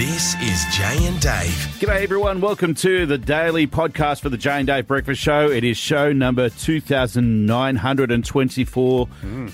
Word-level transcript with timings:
This 0.00 0.32
is 0.36 0.64
Jay 0.74 0.96
and 1.06 1.20
Dave. 1.20 1.52
G'day, 1.78 2.02
everyone. 2.02 2.40
Welcome 2.40 2.72
to 2.76 3.04
the 3.04 3.18
daily 3.18 3.66
podcast 3.66 4.22
for 4.22 4.30
the 4.30 4.38
Jay 4.38 4.56
and 4.56 4.66
Dave 4.66 4.86
Breakfast 4.86 5.20
Show. 5.20 5.50
It 5.50 5.62
is 5.62 5.76
show 5.76 6.10
number 6.10 6.48
2,924, 6.48 9.08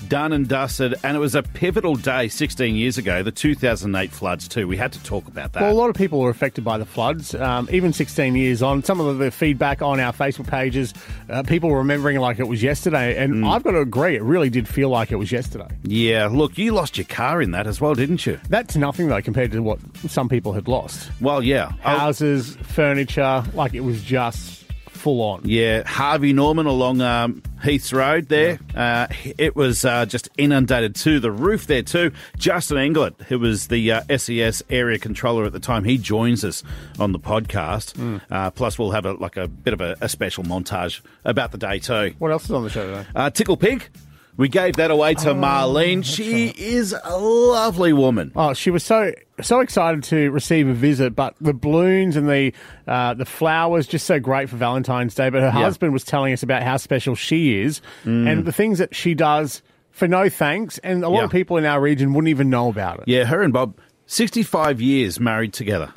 done 0.07 0.31
and 0.31 0.47
dusted. 0.47 0.95
And 1.03 1.17
it 1.17 1.19
was 1.19 1.35
a 1.35 1.43
pivotal 1.43 1.97
day 1.97 2.29
16 2.29 2.77
years 2.77 2.97
ago, 2.97 3.23
the 3.23 3.31
2008 3.33 4.09
floods, 4.09 4.47
too. 4.47 4.69
We 4.69 4.77
had 4.77 4.93
to 4.93 5.03
talk 5.03 5.27
about 5.27 5.51
that. 5.51 5.63
Well, 5.63 5.73
a 5.73 5.75
lot 5.75 5.89
of 5.89 5.97
people 5.97 6.21
were 6.21 6.29
affected 6.29 6.63
by 6.63 6.77
the 6.77 6.85
floods, 6.85 7.35
um, 7.35 7.67
even 7.69 7.91
16 7.91 8.37
years 8.37 8.63
on. 8.63 8.85
Some 8.85 9.01
of 9.01 9.17
the 9.17 9.31
feedback 9.31 9.81
on 9.81 9.99
our 9.99 10.13
Facebook 10.13 10.47
pages, 10.47 10.93
uh, 11.29 11.43
people 11.43 11.69
were 11.69 11.79
remembering 11.79 12.19
like 12.19 12.39
it 12.39 12.47
was 12.47 12.63
yesterday. 12.63 13.21
And 13.21 13.45
I've 13.45 13.65
got 13.65 13.71
to 13.71 13.81
agree, 13.81 14.15
it 14.15 14.23
really 14.23 14.49
did 14.49 14.65
feel 14.65 14.87
like 14.87 15.11
it 15.11 15.17
was 15.17 15.29
yesterday. 15.29 15.67
yeah, 15.83 16.27
look, 16.27 16.57
you 16.57 16.71
lost 16.71 16.97
your 16.97 17.03
car 17.03 17.41
in 17.41 17.51
that 17.51 17.67
as 17.67 17.81
well, 17.81 17.95
didn't 17.95 18.25
you? 18.25 18.39
That's 18.47 18.77
nothing, 18.77 19.09
though, 19.09 19.21
compared 19.21 19.51
to 19.51 19.61
what 19.61 19.79
some 20.07 20.29
people 20.29 20.36
had 20.53 20.67
lost. 20.67 21.09
Well, 21.21 21.41
yeah. 21.43 21.71
Houses, 21.81 22.55
furniture, 22.63 23.43
like 23.53 23.73
it 23.73 23.81
was 23.81 24.01
just 24.03 24.65
full 24.89 25.21
on. 25.21 25.41
Yeah, 25.45 25.83
Harvey 25.87 26.33
Norman 26.33 26.65
along 26.65 27.01
um, 27.01 27.41
Heaths 27.63 27.93
Road 27.93 28.27
there. 28.29 28.59
Uh, 28.75 29.07
it 29.37 29.55
was 29.55 29.85
uh, 29.85 30.05
just 30.05 30.27
inundated 30.37 30.95
to 30.95 31.19
the 31.19 31.31
roof 31.31 31.67
there 31.67 31.83
too. 31.83 32.11
Justin 32.37 32.77
Englert, 32.77 33.21
who 33.23 33.39
was 33.39 33.67
the 33.67 33.91
uh, 33.91 34.17
SES 34.17 34.63
area 34.69 34.99
controller 34.99 35.45
at 35.45 35.53
the 35.53 35.59
time, 35.59 35.83
he 35.83 35.97
joins 35.97 36.43
us 36.43 36.63
on 36.99 37.11
the 37.11 37.19
podcast. 37.19 38.21
Uh, 38.29 38.51
plus, 38.51 38.77
we'll 38.77 38.91
have 38.91 39.05
a, 39.05 39.13
like 39.13 39.37
a 39.37 39.47
bit 39.47 39.73
of 39.73 39.81
a, 39.81 39.95
a 40.01 40.09
special 40.09 40.43
montage 40.43 41.01
about 41.23 41.51
the 41.51 41.57
day 41.57 41.79
too. 41.79 42.13
What 42.19 42.31
else 42.31 42.45
is 42.45 42.51
on 42.51 42.63
the 42.63 42.69
show 42.69 42.85
today? 42.87 43.07
Uh, 43.15 43.29
Tickled 43.29 43.59
Pink. 43.59 43.89
We 44.37 44.49
gave 44.49 44.75
that 44.75 44.91
away 44.91 45.15
to 45.15 45.33
Marlene. 45.33 46.05
She 46.05 46.47
is 46.49 46.95
a 47.03 47.17
lovely 47.17 47.91
woman. 47.91 48.31
Oh, 48.35 48.53
she 48.53 48.69
was 48.69 48.83
so 48.83 49.11
so 49.41 49.59
excited 49.59 50.03
to 50.03 50.29
receive 50.31 50.67
a 50.67 50.73
visit, 50.73 51.15
but 51.15 51.35
the 51.41 51.53
balloons 51.53 52.15
and 52.15 52.29
the 52.29 52.53
uh, 52.87 53.15
the 53.15 53.25
flowers 53.25 53.87
just 53.87 54.05
so 54.05 54.19
great 54.19 54.49
for 54.49 54.55
Valentine's 54.57 55.15
Day. 55.15 55.29
But 55.31 55.41
her 55.41 55.49
husband 55.51 55.91
was 55.91 56.03
telling 56.03 56.33
us 56.33 56.43
about 56.43 56.61
how 56.63 56.77
special 56.77 57.15
she 57.15 57.59
is 57.61 57.81
and 58.05 58.45
the 58.45 58.51
things 58.51 58.77
that 58.79 58.95
she 58.95 59.13
does 59.15 59.61
for 59.91 60.07
no 60.07 60.29
thanks, 60.29 60.77
and 60.79 61.03
a 61.03 61.09
lot 61.09 61.17
Yeah. 61.19 61.25
of 61.25 61.31
people 61.31 61.57
in 61.57 61.65
our 61.65 61.81
region 61.81 62.13
wouldn't 62.13 62.29
even 62.29 62.51
know 62.51 62.69
about 62.69 62.99
it. 62.99 63.05
Yeah, 63.07 63.25
her 63.25 63.41
and 63.41 63.51
Bob, 63.51 63.79
65 64.05 64.79
years 64.79 65.19
married 65.19 65.53
together. 65.53 65.91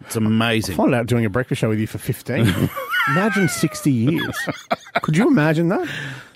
It's 0.00 0.16
amazing. 0.16 0.76
Find 0.76 0.94
out 0.94 1.06
doing 1.06 1.26
a 1.26 1.30
breakfast 1.30 1.60
show 1.60 1.68
with 1.68 1.78
you 1.78 1.86
for 1.86 1.98
fifteen. 1.98 2.46
imagine 3.08 3.48
sixty 3.48 3.92
years. 3.92 4.36
Could 5.02 5.16
you 5.16 5.28
imagine 5.28 5.68
that? 5.68 5.86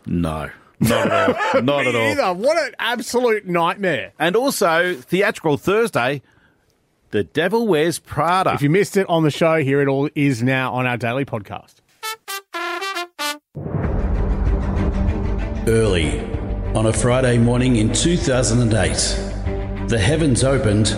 No, 0.06 0.48
not 0.80 1.10
at 1.10 1.54
all. 1.54 1.62
Not 1.62 1.86
at 1.86 1.94
all. 1.94 2.02
Either. 2.02 2.32
What 2.34 2.56
an 2.58 2.74
absolute 2.78 3.46
nightmare. 3.46 4.12
And 4.18 4.36
also, 4.36 4.94
Theatrical 4.94 5.56
Thursday, 5.56 6.22
The 7.10 7.24
Devil 7.24 7.66
Wears 7.66 7.98
Prada. 7.98 8.54
If 8.54 8.62
you 8.62 8.70
missed 8.70 8.96
it 8.96 9.08
on 9.08 9.22
the 9.24 9.30
show, 9.30 9.62
here 9.62 9.80
it 9.80 9.88
all 9.88 10.08
is 10.14 10.42
now 10.42 10.72
on 10.74 10.86
our 10.86 10.96
daily 10.96 11.24
podcast. 11.24 11.76
Early 15.68 16.20
on 16.74 16.86
a 16.86 16.92
Friday 16.92 17.38
morning 17.38 17.76
in 17.76 17.92
2008, 17.92 19.88
the 19.88 19.98
heavens 19.98 20.44
opened 20.44 20.88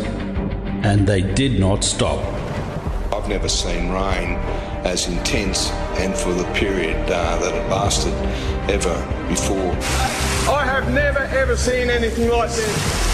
and 0.84 1.06
they 1.06 1.22
did 1.22 1.58
not 1.58 1.82
stop. 1.82 2.18
I've 3.12 3.28
never 3.28 3.48
seen 3.48 3.90
rain 3.90 4.38
as 4.84 5.06
intense 5.08 5.70
and 5.98 6.14
for 6.14 6.32
the 6.32 6.44
period 6.54 6.96
uh, 7.10 7.38
that 7.38 7.54
it 7.54 7.68
lasted 7.70 8.12
ever 8.70 8.94
before. 9.28 9.72
I 10.52 10.64
have 10.64 10.92
never 10.92 11.20
ever 11.20 11.56
seen 11.56 11.90
anything 11.90 12.28
like 12.28 12.50
this. 12.50 13.10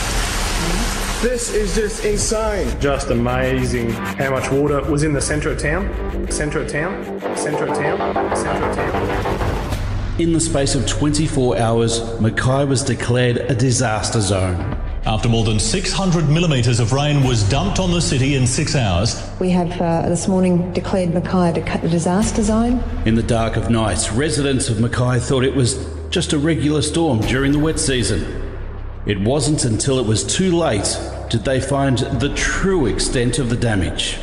This 1.22 1.52
is 1.54 1.74
just 1.74 2.04
insane. 2.04 2.68
just 2.78 3.10
amazing 3.10 3.90
how 3.90 4.30
much 4.30 4.50
water 4.50 4.82
was 4.82 5.02
in 5.02 5.12
the 5.12 5.20
centre 5.20 5.50
of 5.50 5.58
town. 5.58 6.30
Centre 6.30 6.60
of 6.60 6.70
town. 6.70 7.04
Centre 7.36 7.66
of 7.66 7.76
town. 7.76 8.36
Centre 8.36 8.64
of 8.64 8.76
town. 8.76 10.20
In 10.20 10.32
the 10.32 10.40
space 10.40 10.74
of 10.74 10.86
24 10.86 11.58
hours, 11.58 12.20
Mackay 12.20 12.64
was 12.64 12.82
declared 12.82 13.38
a 13.38 13.54
disaster 13.54 14.20
zone. 14.20 14.75
After 15.06 15.28
more 15.28 15.44
than 15.44 15.60
600 15.60 16.28
millimetres 16.28 16.80
of 16.80 16.92
rain 16.92 17.22
was 17.22 17.48
dumped 17.48 17.78
on 17.78 17.92
the 17.92 18.00
city 18.00 18.34
in 18.34 18.44
six 18.44 18.74
hours, 18.74 19.22
We 19.38 19.50
have 19.50 19.80
uh, 19.80 20.08
this 20.08 20.26
morning 20.26 20.72
declared 20.72 21.14
Mackay 21.14 21.60
a 21.60 21.88
disaster 21.88 22.42
zone. 22.42 22.82
In 23.04 23.14
the 23.14 23.22
dark 23.22 23.54
of 23.54 23.70
nights, 23.70 24.10
residents 24.10 24.68
of 24.68 24.80
Mackay 24.80 25.20
thought 25.20 25.44
it 25.44 25.54
was 25.54 25.88
just 26.10 26.32
a 26.32 26.38
regular 26.38 26.82
storm 26.82 27.20
during 27.20 27.52
the 27.52 27.58
wet 27.60 27.78
season. 27.78 28.58
It 29.06 29.20
wasn't 29.20 29.64
until 29.64 30.00
it 30.00 30.06
was 30.06 30.24
too 30.24 30.56
late 30.56 30.98
did 31.30 31.44
they 31.44 31.60
find 31.60 31.98
the 31.98 32.34
true 32.34 32.86
extent 32.86 33.38
of 33.38 33.48
the 33.48 33.56
damage. 33.56 34.18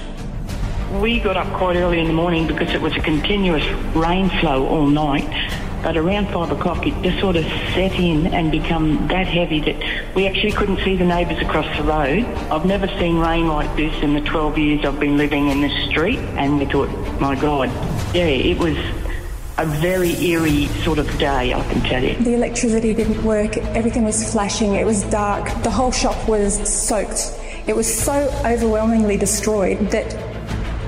We 1.00 1.22
got 1.22 1.38
up 1.38 1.48
quite 1.58 1.78
early 1.78 2.02
in 2.02 2.08
the 2.08 2.14
morning 2.14 2.46
because 2.46 2.74
it 2.74 2.82
was 2.82 2.94
a 2.98 3.00
continuous 3.00 3.66
rain 3.96 4.30
flow 4.42 4.68
all 4.68 4.88
night. 4.88 5.32
But 5.84 5.98
around 5.98 6.30
five 6.30 6.50
o'clock, 6.50 6.88
it 6.88 6.94
just 7.04 7.20
sort 7.20 7.36
of 7.36 7.44
set 7.44 7.92
in 7.94 8.28
and 8.28 8.50
become 8.50 9.06
that 9.10 9.28
heavy 9.28 9.60
that 9.60 10.16
we 10.16 10.28
actually 10.28 10.54
couldn't 10.54 10.80
see 10.80 10.96
the 10.96 11.04
neighbours 11.04 11.40
across 11.40 11.66
the 11.78 11.84
road. 11.84 12.24
I've 12.50 12.66
never 12.66 12.88
seen 12.88 13.20
rain 13.20 13.48
like 13.48 13.76
this 13.76 13.94
in 14.02 14.14
the 14.14 14.22
12 14.22 14.58
years 14.58 14.86
I've 14.86 15.00
been 15.00 15.18
living 15.18 15.50
in 15.50 15.60
this 15.60 15.90
street. 15.90 16.20
And 16.38 16.58
we 16.58 16.66
thought, 16.66 16.90
my 17.20 17.36
God, 17.36 17.68
yeah, 18.16 18.24
it 18.24 18.58
was 18.58 18.78
a 19.58 19.66
very 19.66 20.16
eerie 20.24 20.68
sort 20.84 21.00
of 21.00 21.18
day, 21.18 21.54
I 21.54 21.62
can 21.70 21.82
tell 21.82 22.02
you. 22.02 22.16
The 22.16 22.34
electricity 22.34 22.94
didn't 22.94 23.22
work, 23.24 23.58
everything 23.58 24.04
was 24.04 24.32
flashing, 24.32 24.76
it 24.76 24.86
was 24.86 25.04
dark, 25.04 25.46
the 25.64 25.70
whole 25.70 25.92
shop 25.92 26.28
was 26.28 26.56
soaked. 26.68 27.38
It 27.68 27.76
was 27.76 27.94
so 27.94 28.14
overwhelmingly 28.46 29.18
destroyed 29.18 29.92
that 29.92 30.10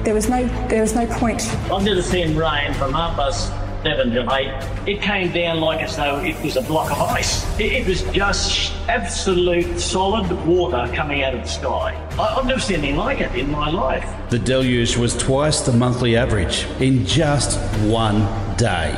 there 0.04 0.14
was 0.14 0.30
no 0.30 0.46
there 0.68 0.82
was 0.82 0.94
no 0.94 1.06
point. 1.08 1.42
I've 1.72 1.84
never 1.84 2.02
seen 2.02 2.36
rain 2.36 2.74
from 2.74 2.94
half 2.94 3.16
past 3.16 3.52
to 3.86 4.36
eight. 4.36 4.88
It 4.88 5.02
came 5.02 5.32
down 5.32 5.60
like 5.62 5.82
as 5.82 5.96
though 5.96 6.20
it 6.20 6.42
was 6.44 6.56
a 6.58 6.62
block 6.62 6.92
of 6.92 7.00
ice. 7.00 7.46
It, 7.60 7.72
it 7.72 7.88
was 7.88 8.02
just 8.12 8.74
absolute 8.88 9.80
solid 9.80 10.30
water 10.46 10.92
coming 10.94 11.24
out 11.24 11.36
of 11.36 11.42
the 11.42 11.48
sky. 11.48 11.94
I, 12.18 12.36
I've 12.36 12.46
never 12.46 12.60
seen 12.60 12.78
anything 12.78 12.98
like 12.98 13.22
it 13.22 13.34
in 13.36 13.52
my 13.52 13.70
life. 13.70 14.10
The 14.30 14.40
deluge 14.40 14.98
was 14.98 15.16
twice 15.16 15.62
the 15.62 15.74
monthly 15.74 16.18
average 16.18 16.66
in 16.80 17.06
just 17.06 17.60
one 17.84 18.22
day. 18.58 18.96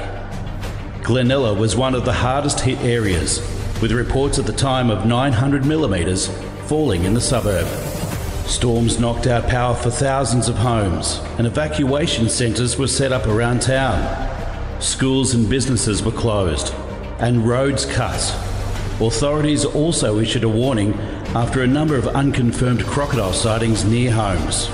Glenella 1.01 1.57
was 1.57 1.75
one 1.75 1.93
of 1.93 2.05
the 2.05 2.13
hardest 2.13 2.61
hit 2.61 2.79
areas, 2.79 3.39
with 3.81 3.91
reports 3.91 4.39
at 4.39 4.45
the 4.45 4.53
time 4.53 4.89
of 4.89 5.05
900 5.05 5.65
millimetres 5.65 6.27
falling 6.65 7.03
in 7.03 7.13
the 7.13 7.21
suburb. 7.21 7.67
Storms 8.47 8.99
knocked 8.99 9.27
out 9.27 9.47
power 9.47 9.75
for 9.75 9.89
thousands 9.89 10.47
of 10.47 10.55
homes, 10.55 11.19
and 11.37 11.45
evacuation 11.45 12.29
centres 12.29 12.77
were 12.77 12.87
set 12.87 13.11
up 13.11 13.27
around 13.27 13.61
town. 13.61 14.36
Schools 14.79 15.33
and 15.33 15.49
businesses 15.49 16.03
were 16.03 16.11
closed, 16.11 16.71
and 17.19 17.47
roads 17.47 17.83
cut. 17.85 18.19
Authorities 19.01 19.65
also 19.65 20.19
issued 20.19 20.43
a 20.43 20.49
warning 20.49 20.93
after 21.33 21.63
a 21.63 21.67
number 21.67 21.95
of 21.95 22.07
unconfirmed 22.09 22.85
crocodile 22.85 23.33
sightings 23.33 23.83
near 23.85 24.11
homes. 24.11 24.67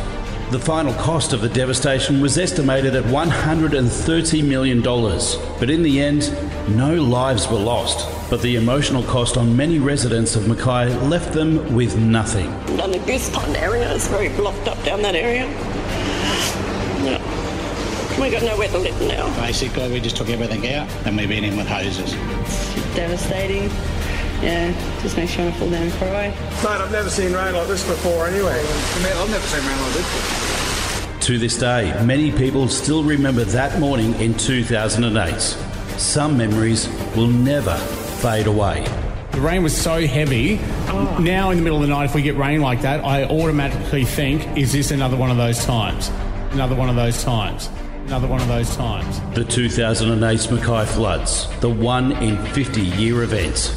The 0.52 0.59
final 0.59 0.94
cost 0.96 1.31
of 1.31 1.40
the 1.40 1.47
devastation 1.47 2.19
was 2.19 2.38
estimated 2.38 2.96
at 2.96 3.06
$130 3.06 4.47
million, 4.47 4.81
but 4.81 5.69
in 5.69 5.84
the 5.84 6.02
end, 6.02 6.31
no 6.78 6.96
lives 6.96 7.47
were 7.47 7.58
lost. 7.58 8.08
But 8.30 8.42
the 8.42 8.58
emotional 8.58 9.03
cost 9.03 9.38
on 9.38 9.56
many 9.56 9.80
residents 9.80 10.36
of 10.36 10.50
Mackay 10.50 10.94
left 11.08 11.34
them 11.34 11.74
with 11.74 11.97
nothing. 11.97 12.50
Down 12.78 12.92
the 12.92 13.00
Goose 13.00 13.30
Pond 13.30 13.56
area, 13.56 13.96
it's 13.96 14.08
very 14.09 14.30
blocked 14.30 14.68
up 14.68 14.84
down 14.84 15.02
that 15.02 15.16
area. 15.16 15.47
Yeah. 18.13 18.22
We 18.22 18.29
got 18.29 18.44
nowhere 18.44 18.68
to 18.69 18.78
live 18.78 19.01
now. 19.01 19.41
Basically, 19.41 19.91
we 19.91 20.00
just 20.00 20.16
took 20.16 20.29
everything 20.29 20.68
out 20.74 20.90
and 21.06 21.18
we've 21.18 21.29
been 21.29 21.44
in 21.44 21.57
with 21.57 21.68
hoses. 21.68 22.13
Devastating. 22.96 23.69
Yeah, 24.41 24.74
just 25.01 25.16
makes 25.16 25.35
you 25.38 25.44
want 25.44 25.53
to 25.53 25.59
fall 25.59 25.69
down 25.69 25.84
and 25.84 25.94
cry. 25.94 26.28
Mate, 26.29 26.81
I've 26.81 26.91
never 26.91 27.09
seen 27.09 27.31
rain 27.31 27.53
like 27.53 27.68
this 27.68 27.88
before 27.88 28.28
anyway. 28.28 28.59
I've 28.59 29.29
never 29.29 29.46
seen 29.47 29.66
rain 29.66 29.81
like 29.81 29.94
this. 29.94 31.25
To 31.27 31.39
this 31.39 31.57
day, 31.57 31.94
many 32.04 32.31
people 32.31 32.68
still 32.68 33.04
remember 33.04 33.45
that 33.45 33.80
morning 33.80 34.13
in 34.16 34.33
2008. 34.33 35.39
Some 35.98 36.38
memories 36.38 36.89
will 37.16 37.27
never 37.27 37.75
fade 38.19 38.48
away. 38.48 38.86
The 39.31 39.39
rain 39.39 39.63
was 39.63 39.75
so 39.75 40.06
heavy. 40.06 40.57
Now, 41.21 41.51
in 41.51 41.57
the 41.57 41.63
middle 41.63 41.77
of 41.77 41.83
the 41.83 41.88
night, 41.88 42.06
if 42.06 42.13
we 42.13 42.21
get 42.21 42.36
rain 42.36 42.59
like 42.59 42.81
that, 42.81 43.06
I 43.06 43.24
automatically 43.24 44.04
think, 44.04 44.57
is 44.57 44.74
this 44.74 44.92
another 44.92 45.16
one 45.16 45.31
of 45.31 45.38
those 45.38 45.63
times? 45.63 46.12
Another 46.51 46.75
one 46.75 46.89
of 46.89 46.98
those 46.98 47.24
times. 47.24 47.69
Another 48.06 48.28
one 48.28 48.42
of 48.42 48.48
those 48.48 48.76
times. 48.76 49.20
The 49.36 49.46
2008 49.46 50.52
Mackay 50.52 50.86
floods, 50.92 51.48
the 51.62 51.70
one 51.70 52.12
in 52.24 52.38
50 52.48 52.82
year 52.82 53.24
event. 53.24 53.76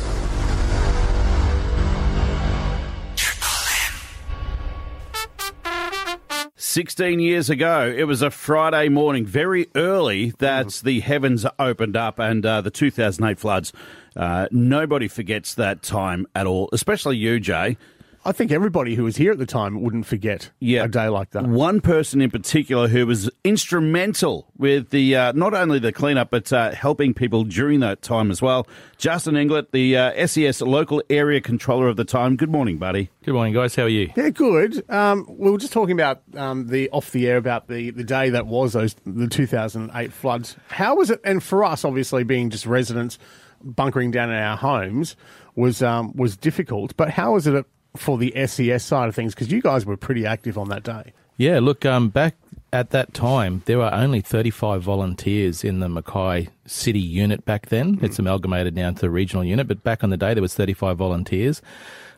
16 6.76 7.20
years 7.20 7.48
ago, 7.48 7.90
it 7.96 8.04
was 8.04 8.20
a 8.20 8.30
Friday 8.30 8.90
morning, 8.90 9.24
very 9.24 9.66
early, 9.74 10.34
that 10.40 10.82
the 10.84 11.00
heavens 11.00 11.46
opened 11.58 11.96
up 11.96 12.18
and 12.18 12.44
uh, 12.44 12.60
the 12.60 12.70
2008 12.70 13.38
floods. 13.38 13.72
Uh, 14.14 14.46
nobody 14.50 15.08
forgets 15.08 15.54
that 15.54 15.82
time 15.82 16.26
at 16.34 16.46
all, 16.46 16.68
especially 16.74 17.16
you, 17.16 17.40
Jay. 17.40 17.78
I 18.26 18.32
think 18.32 18.50
everybody 18.50 18.96
who 18.96 19.04
was 19.04 19.16
here 19.16 19.30
at 19.30 19.38
the 19.38 19.46
time 19.46 19.80
wouldn't 19.82 20.04
forget 20.04 20.50
Yeah. 20.58 20.82
a 20.84 20.88
day 20.88 21.08
like 21.08 21.30
that. 21.30 21.46
One 21.46 21.80
person 21.80 22.20
in 22.20 22.28
particular 22.30 22.88
who 22.88 23.06
was 23.06 23.30
instrumental 23.44 24.48
with 24.58 24.90
the 24.90 25.14
uh, 25.14 25.32
not 25.32 25.54
only 25.54 25.78
the 25.78 25.92
cleanup 25.92 26.30
but 26.30 26.52
uh, 26.52 26.72
helping 26.72 27.14
people 27.14 27.44
during 27.44 27.78
that 27.80 28.02
time 28.02 28.32
as 28.32 28.42
well. 28.42 28.66
Justin 28.98 29.34
Englert, 29.34 29.70
the 29.70 29.96
uh, 29.96 30.26
SES 30.26 30.60
local 30.60 31.00
area 31.08 31.40
controller 31.40 31.86
of 31.86 31.96
the 31.96 32.04
time. 32.04 32.34
Good 32.34 32.50
morning, 32.50 32.78
buddy. 32.78 33.10
Good 33.24 33.34
morning, 33.34 33.54
guys. 33.54 33.76
How 33.76 33.84
are 33.84 33.88
you? 33.88 34.10
Yeah, 34.16 34.30
good. 34.30 34.88
Um, 34.90 35.24
we 35.28 35.48
were 35.50 35.58
just 35.58 35.72
talking 35.72 35.92
about 35.92 36.22
um, 36.34 36.66
the 36.66 36.90
off 36.90 37.12
the 37.12 37.28
air 37.28 37.36
about 37.36 37.68
the, 37.68 37.90
the 37.90 38.02
day 38.04 38.30
that 38.30 38.46
was 38.48 38.72
those 38.72 38.96
the 39.06 39.28
2008 39.28 40.12
floods. 40.12 40.56
How 40.68 40.96
was 40.96 41.10
it? 41.10 41.20
And 41.22 41.42
for 41.42 41.62
us, 41.62 41.84
obviously, 41.84 42.24
being 42.24 42.50
just 42.50 42.66
residents 42.66 43.20
bunkering 43.62 44.10
down 44.10 44.30
in 44.30 44.36
our 44.36 44.56
homes 44.56 45.14
was 45.54 45.80
um, 45.82 46.12
was 46.16 46.36
difficult. 46.36 46.96
But 46.96 47.10
how 47.10 47.34
was 47.34 47.46
it 47.46 47.64
for 47.96 48.18
the 48.18 48.32
SES 48.46 48.84
side 48.84 49.08
of 49.08 49.14
things? 49.14 49.34
Because 49.34 49.50
you 49.50 49.60
guys 49.60 49.84
were 49.86 49.96
pretty 49.96 50.26
active 50.26 50.58
on 50.58 50.68
that 50.68 50.82
day. 50.82 51.12
Yeah, 51.36 51.60
look, 51.60 51.84
um, 51.84 52.08
back 52.08 52.36
at 52.72 52.90
that 52.90 53.14
time, 53.14 53.62
there 53.66 53.78
were 53.78 53.92
only 53.92 54.20
35 54.20 54.82
volunteers 54.82 55.64
in 55.64 55.80
the 55.80 55.88
Mackay 55.88 56.48
City 56.66 57.00
unit 57.00 57.44
back 57.44 57.66
then. 57.68 57.98
It's 58.02 58.18
amalgamated 58.18 58.74
now 58.74 58.88
into 58.88 59.02
the 59.02 59.10
regional 59.10 59.44
unit, 59.44 59.68
but 59.68 59.82
back 59.82 60.02
on 60.02 60.10
the 60.10 60.16
day, 60.16 60.34
there 60.34 60.42
was 60.42 60.54
35 60.54 60.96
volunteers. 60.96 61.62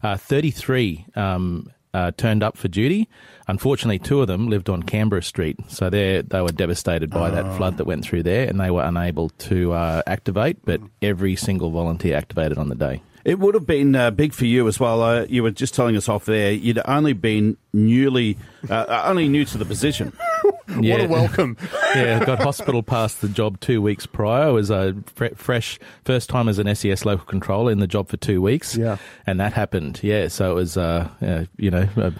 Uh, 0.03 0.17
33 0.17 1.07
um, 1.17 1.71
uh, 1.93 2.13
turned 2.17 2.43
up 2.43 2.57
for 2.57 2.69
duty. 2.69 3.09
Unfortunately, 3.49 3.99
two 3.99 4.21
of 4.21 4.27
them 4.29 4.49
lived 4.49 4.69
on 4.69 4.83
Canberra 4.83 5.23
Street, 5.23 5.59
so 5.69 5.91
they 5.91 6.23
they 6.23 6.41
were 6.41 6.53
devastated 6.53 7.11
by 7.11 7.31
that 7.31 7.57
flood 7.57 7.79
that 7.79 7.87
went 7.87 8.05
through 8.05 8.23
there, 8.23 8.47
and 8.47 8.61
they 8.61 8.71
were 8.71 8.83
unable 8.83 9.31
to 9.31 9.73
uh, 9.73 10.03
activate. 10.07 10.65
But 10.65 10.81
every 11.03 11.35
single 11.35 11.71
volunteer 11.71 12.17
activated 12.17 12.59
on 12.59 12.69
the 12.69 12.75
day. 12.75 13.03
It 13.29 13.39
would 13.39 13.53
have 13.55 13.67
been 13.67 13.95
uh, 13.95 14.11
big 14.11 14.33
for 14.33 14.47
you 14.47 14.67
as 14.69 14.81
well. 14.81 15.03
Uh, 15.03 15.27
you 15.29 15.43
were 15.43 15.51
just 15.51 15.75
telling 15.75 15.99
us 15.99 16.09
off 16.09 16.25
there. 16.25 16.51
You'd 16.51 16.81
only 16.87 17.13
been 17.13 17.59
newly, 17.75 18.39
uh, 18.71 19.03
only 19.05 19.29
new 19.29 19.45
to 19.45 19.59
the 19.59 19.67
position. 19.67 20.13
What 20.69 21.01
a 21.01 21.09
welcome. 21.09 21.57
yeah, 21.97 22.23
got 22.25 22.43
hospital 22.43 22.83
past 22.83 23.23
the 23.23 23.29
job 23.29 23.59
two 23.59 23.81
weeks 23.81 24.05
prior. 24.05 24.45
I 24.45 24.51
was 24.51 24.71
a 24.71 24.95
fre- 25.15 25.35
fresh 25.35 25.79
first 26.05 26.29
time 26.29 26.47
as 26.47 26.59
an 26.59 26.73
SES 26.75 27.07
local 27.07 27.25
controller 27.25 27.73
in 27.73 27.81
the 27.81 27.87
job 27.87 28.09
for 28.09 28.19
two 28.19 28.43
weeks. 28.43 28.77
Yeah. 28.77 28.99
and 29.27 29.41
that 29.41 29.55
happened. 29.55 29.99
Yeah, 30.03 30.29
so 30.29 30.53
it 30.53 30.55
was, 30.55 30.77
uh, 30.77 31.09
uh, 31.23 31.45
you 31.57 31.71
know, 31.71 31.89
uh, 31.97 32.11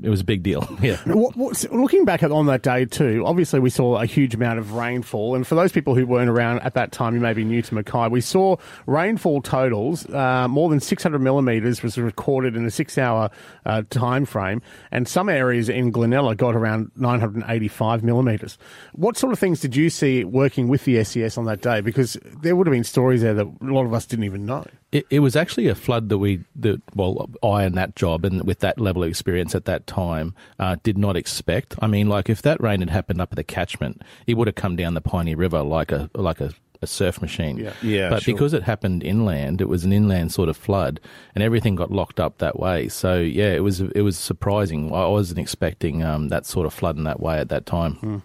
it 0.00 0.08
was 0.08 0.20
a 0.20 0.24
big 0.24 0.42
deal. 0.42 0.68
Yeah. 0.82 1.00
Looking 1.06 2.04
back 2.04 2.24
on 2.24 2.46
that 2.46 2.62
day 2.62 2.86
too, 2.86 3.22
obviously 3.24 3.60
we 3.60 3.70
saw 3.70 4.00
a 4.00 4.06
huge 4.06 4.34
amount 4.34 4.58
of 4.58 4.72
rainfall, 4.72 5.36
and 5.36 5.46
for 5.46 5.54
those 5.54 5.70
people 5.70 5.94
who 5.94 6.06
weren't 6.06 6.28
around 6.28 6.60
at 6.60 6.74
that 6.74 6.90
time, 6.90 7.14
you 7.14 7.20
may 7.20 7.32
be 7.34 7.44
new 7.44 7.62
to 7.62 7.74
Mackay. 7.74 8.08
We 8.08 8.20
saw 8.20 8.56
rainfall 8.86 9.42
totals 9.42 10.08
uh, 10.10 10.48
more 10.48 10.68
than 10.70 10.80
600 10.80 11.20
millimeters 11.20 11.82
was 11.84 11.98
recorded 11.98 12.56
in 12.56 12.64
a 12.66 12.70
six-hour 12.70 13.30
uh, 13.64 13.82
time 13.90 14.24
frame, 14.24 14.60
and 14.90 15.06
some 15.06 15.28
areas 15.28 15.68
in 15.68 15.92
Glenella 15.92 16.36
got 16.36 16.56
around 16.56 16.90
985 16.96 18.02
millimeters. 18.02 18.58
What 18.94 19.16
sort 19.16 19.32
of 19.32 19.38
things 19.38 19.60
did 19.60 19.76
you 19.76 19.88
see 19.88 20.24
working 20.24 20.66
with 20.66 20.84
the 20.84 21.04
SES 21.04 21.38
on 21.38 21.44
that 21.44 21.60
day? 21.60 21.80
Because 21.80 22.16
there 22.42 22.56
would 22.56 22.66
have 22.66 22.72
been 22.72 22.82
stories 22.84 23.22
there 23.22 23.34
that 23.34 23.46
a 23.46 23.64
lot 23.64 23.84
of 23.84 23.94
us 23.94 24.06
didn't 24.06 24.24
even 24.24 24.46
know. 24.46 24.64
It, 24.92 25.06
it 25.10 25.20
was 25.20 25.34
actually 25.36 25.68
a 25.68 25.74
flood 25.74 26.10
that 26.10 26.18
we, 26.18 26.44
that, 26.56 26.80
well, 26.94 27.30
I 27.42 27.64
in 27.64 27.74
that 27.76 27.96
job 27.96 28.24
and 28.26 28.44
with 28.44 28.58
that 28.60 28.78
level 28.78 29.02
of 29.02 29.08
experience 29.08 29.54
at 29.54 29.64
that 29.64 29.86
time, 29.86 30.34
uh, 30.58 30.76
did 30.82 30.98
not 30.98 31.16
expect. 31.16 31.74
I 31.80 31.86
mean, 31.86 32.08
like 32.08 32.28
if 32.28 32.42
that 32.42 32.60
rain 32.60 32.80
had 32.80 32.90
happened 32.90 33.20
up 33.20 33.32
at 33.32 33.36
the 33.36 33.44
catchment, 33.44 34.02
it 34.26 34.34
would 34.34 34.48
have 34.48 34.54
come 34.54 34.76
down 34.76 34.92
the 34.94 35.00
Pioneer 35.00 35.36
River 35.36 35.62
like 35.62 35.92
a 35.92 36.10
like 36.14 36.40
a, 36.42 36.52
a 36.82 36.86
surf 36.86 37.22
machine. 37.22 37.56
Yeah. 37.58 37.72
Yeah, 37.80 38.10
But 38.10 38.22
sure. 38.22 38.34
because 38.34 38.52
it 38.52 38.64
happened 38.64 39.02
inland, 39.02 39.60
it 39.62 39.68
was 39.68 39.84
an 39.84 39.92
inland 39.92 40.30
sort 40.32 40.48
of 40.50 40.56
flood, 40.58 41.00
and 41.34 41.42
everything 41.42 41.74
got 41.74 41.90
locked 41.90 42.20
up 42.20 42.38
that 42.38 42.58
way. 42.58 42.88
So 42.88 43.18
yeah, 43.18 43.52
it 43.52 43.62
was 43.62 43.80
it 43.80 44.02
was 44.02 44.18
surprising. 44.18 44.92
I 44.92 45.06
wasn't 45.06 45.38
expecting 45.38 46.02
um, 46.02 46.28
that 46.28 46.44
sort 46.44 46.66
of 46.66 46.74
flood 46.74 46.96
in 46.98 47.04
that 47.04 47.20
way 47.20 47.38
at 47.38 47.48
that 47.48 47.64
time. 47.66 48.22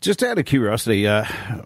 Just 0.00 0.22
out 0.24 0.36
of 0.36 0.44
curiosity, 0.46 1.06
uh, 1.06 1.24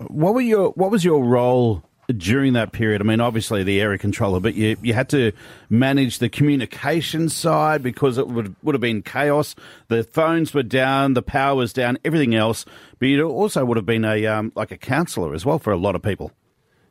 what 0.08 0.34
were 0.34 0.42
your 0.42 0.68
what 0.70 0.90
was 0.90 1.04
your 1.04 1.24
role 1.24 1.82
during 2.08 2.52
that 2.54 2.72
period? 2.72 3.00
I 3.00 3.04
mean, 3.04 3.20
obviously 3.20 3.62
the 3.62 3.80
area 3.80 3.98
controller, 3.98 4.40
but 4.40 4.54
you 4.54 4.76
you 4.82 4.94
had 4.94 5.08
to 5.10 5.32
manage 5.70 6.18
the 6.18 6.28
communication 6.28 7.28
side 7.28 7.82
because 7.82 8.18
it 8.18 8.28
would 8.28 8.54
would 8.62 8.74
have 8.74 8.80
been 8.80 9.02
chaos. 9.02 9.54
The 9.88 10.04
phones 10.04 10.54
were 10.54 10.62
down, 10.62 11.14
the 11.14 11.22
power 11.22 11.56
was 11.56 11.72
down, 11.72 11.98
everything 12.04 12.34
else. 12.34 12.64
But 12.98 13.06
you 13.06 13.28
also 13.28 13.64
would 13.64 13.76
have 13.76 13.86
been 13.86 14.04
a 14.04 14.26
um, 14.26 14.52
like 14.54 14.70
a 14.70 14.78
counsellor 14.78 15.34
as 15.34 15.44
well 15.44 15.58
for 15.58 15.72
a 15.72 15.76
lot 15.76 15.94
of 15.94 16.02
people. 16.02 16.32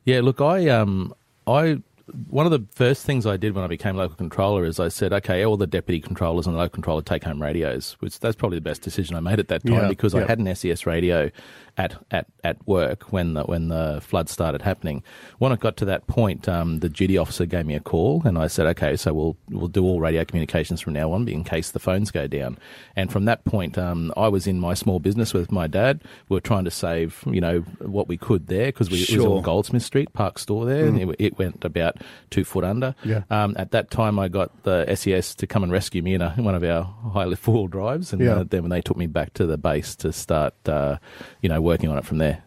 Yeah, 0.03 0.21
look, 0.21 0.41
I 0.41 0.67
um, 0.69 1.13
I 1.47 1.81
one 2.29 2.45
of 2.45 2.51
the 2.51 2.63
first 2.71 3.05
things 3.05 3.25
I 3.25 3.35
did 3.37 3.55
when 3.55 3.63
I 3.63 3.67
became 3.67 3.95
local 3.95 4.15
controller 4.15 4.63
is 4.65 4.79
I 4.79 4.89
said, 4.89 5.11
okay, 5.11 5.43
all 5.43 5.57
the 5.57 5.65
deputy 5.67 5.99
controllers 5.99 6.45
and 6.45 6.55
the 6.55 6.59
local 6.59 6.75
controller 6.75 7.01
take 7.01 7.23
home 7.23 7.41
radios, 7.41 7.95
which 7.99 8.19
that's 8.19 8.35
probably 8.35 8.57
the 8.57 8.61
best 8.63 8.81
decision 8.83 9.15
I 9.15 9.21
made 9.21 9.39
at 9.39 9.47
that 9.47 9.65
time 9.65 9.73
Yeah, 9.73 9.87
because 9.87 10.13
yeah. 10.13 10.23
I 10.23 10.27
had 10.27 10.37
an 10.39 10.53
SES 10.55 10.85
radio 10.85 11.31
at, 11.77 11.95
at, 12.11 12.27
at 12.43 12.65
work 12.67 13.11
when 13.11 13.33
the 13.33 13.43
when 13.43 13.69
the 13.69 14.01
flood 14.03 14.29
started 14.29 14.61
happening. 14.61 15.03
When 15.39 15.51
it 15.51 15.59
got 15.59 15.77
to 15.77 15.85
that 15.85 16.05
point, 16.07 16.47
um, 16.47 16.79
the 16.79 16.89
duty 16.89 17.17
officer 17.17 17.45
gave 17.45 17.65
me 17.65 17.75
a 17.75 17.79
call 17.79 18.21
and 18.23 18.37
I 18.37 18.47
said, 18.47 18.67
okay, 18.67 18.95
so 18.95 19.13
we'll 19.13 19.37
we'll 19.49 19.67
do 19.67 19.83
all 19.83 19.99
radio 19.99 20.23
communications 20.25 20.81
from 20.81 20.93
now 20.93 21.11
on 21.11 21.27
in 21.27 21.43
case 21.43 21.71
the 21.71 21.79
phones 21.79 22.11
go 22.11 22.27
down. 22.27 22.57
And 22.95 23.11
from 23.11 23.25
that 23.25 23.45
point, 23.45 23.77
um, 23.79 24.13
I 24.15 24.27
was 24.27 24.45
in 24.45 24.59
my 24.59 24.73
small 24.75 24.99
business 24.99 25.33
with 25.33 25.51
my 25.51 25.65
dad. 25.67 26.01
We 26.29 26.35
were 26.35 26.41
trying 26.41 26.65
to 26.65 26.71
save, 26.71 27.23
you 27.25 27.41
know, 27.41 27.59
what 27.79 28.07
we 28.07 28.15
could 28.17 28.47
there 28.47 28.67
because 28.67 28.89
we 28.91 28.97
it 28.97 29.09
was 29.09 29.15
Sure. 29.15 29.37
on 29.37 29.43
Goldsmith 29.43 29.83
Street, 29.83 30.13
Park 30.13 30.37
Store 30.39 30.65
there, 30.65 30.85
and 30.85 30.99
it, 31.01 31.15
it 31.19 31.37
went 31.39 31.65
about 31.65 31.94
two 32.29 32.43
foot 32.43 32.63
under. 32.63 32.95
Yeah. 33.03 33.23
Um, 33.29 33.55
at 33.57 33.71
that 33.71 33.91
time, 33.91 34.19
I 34.19 34.27
got 34.27 34.63
the 34.63 34.85
SES 34.95 35.35
to 35.35 35.47
come 35.47 35.63
and 35.63 35.71
rescue 35.71 36.01
me 36.01 36.13
in, 36.13 36.21
a, 36.21 36.33
in 36.37 36.43
one 36.43 36.55
of 36.55 36.63
our 36.63 36.83
high 37.13 37.25
lift 37.25 37.43
four 37.43 37.53
wheel 37.55 37.67
drives, 37.67 38.11
and 38.13 38.21
Yeah. 38.21 38.35
uh, 38.35 38.43
then 38.47 38.61
when 38.63 38.69
they 38.71 38.81
took 38.81 38.97
me 38.97 39.07
back 39.07 39.33
to 39.35 39.45
the 39.45 39.57
base 39.57 39.95
to 39.97 40.11
start, 40.13 40.53
uh, 40.67 40.97
you 41.41 41.49
know, 41.49 41.61
working 41.61 41.89
on 41.89 41.97
it 41.97 42.05
from 42.05 42.17
there. 42.17 42.43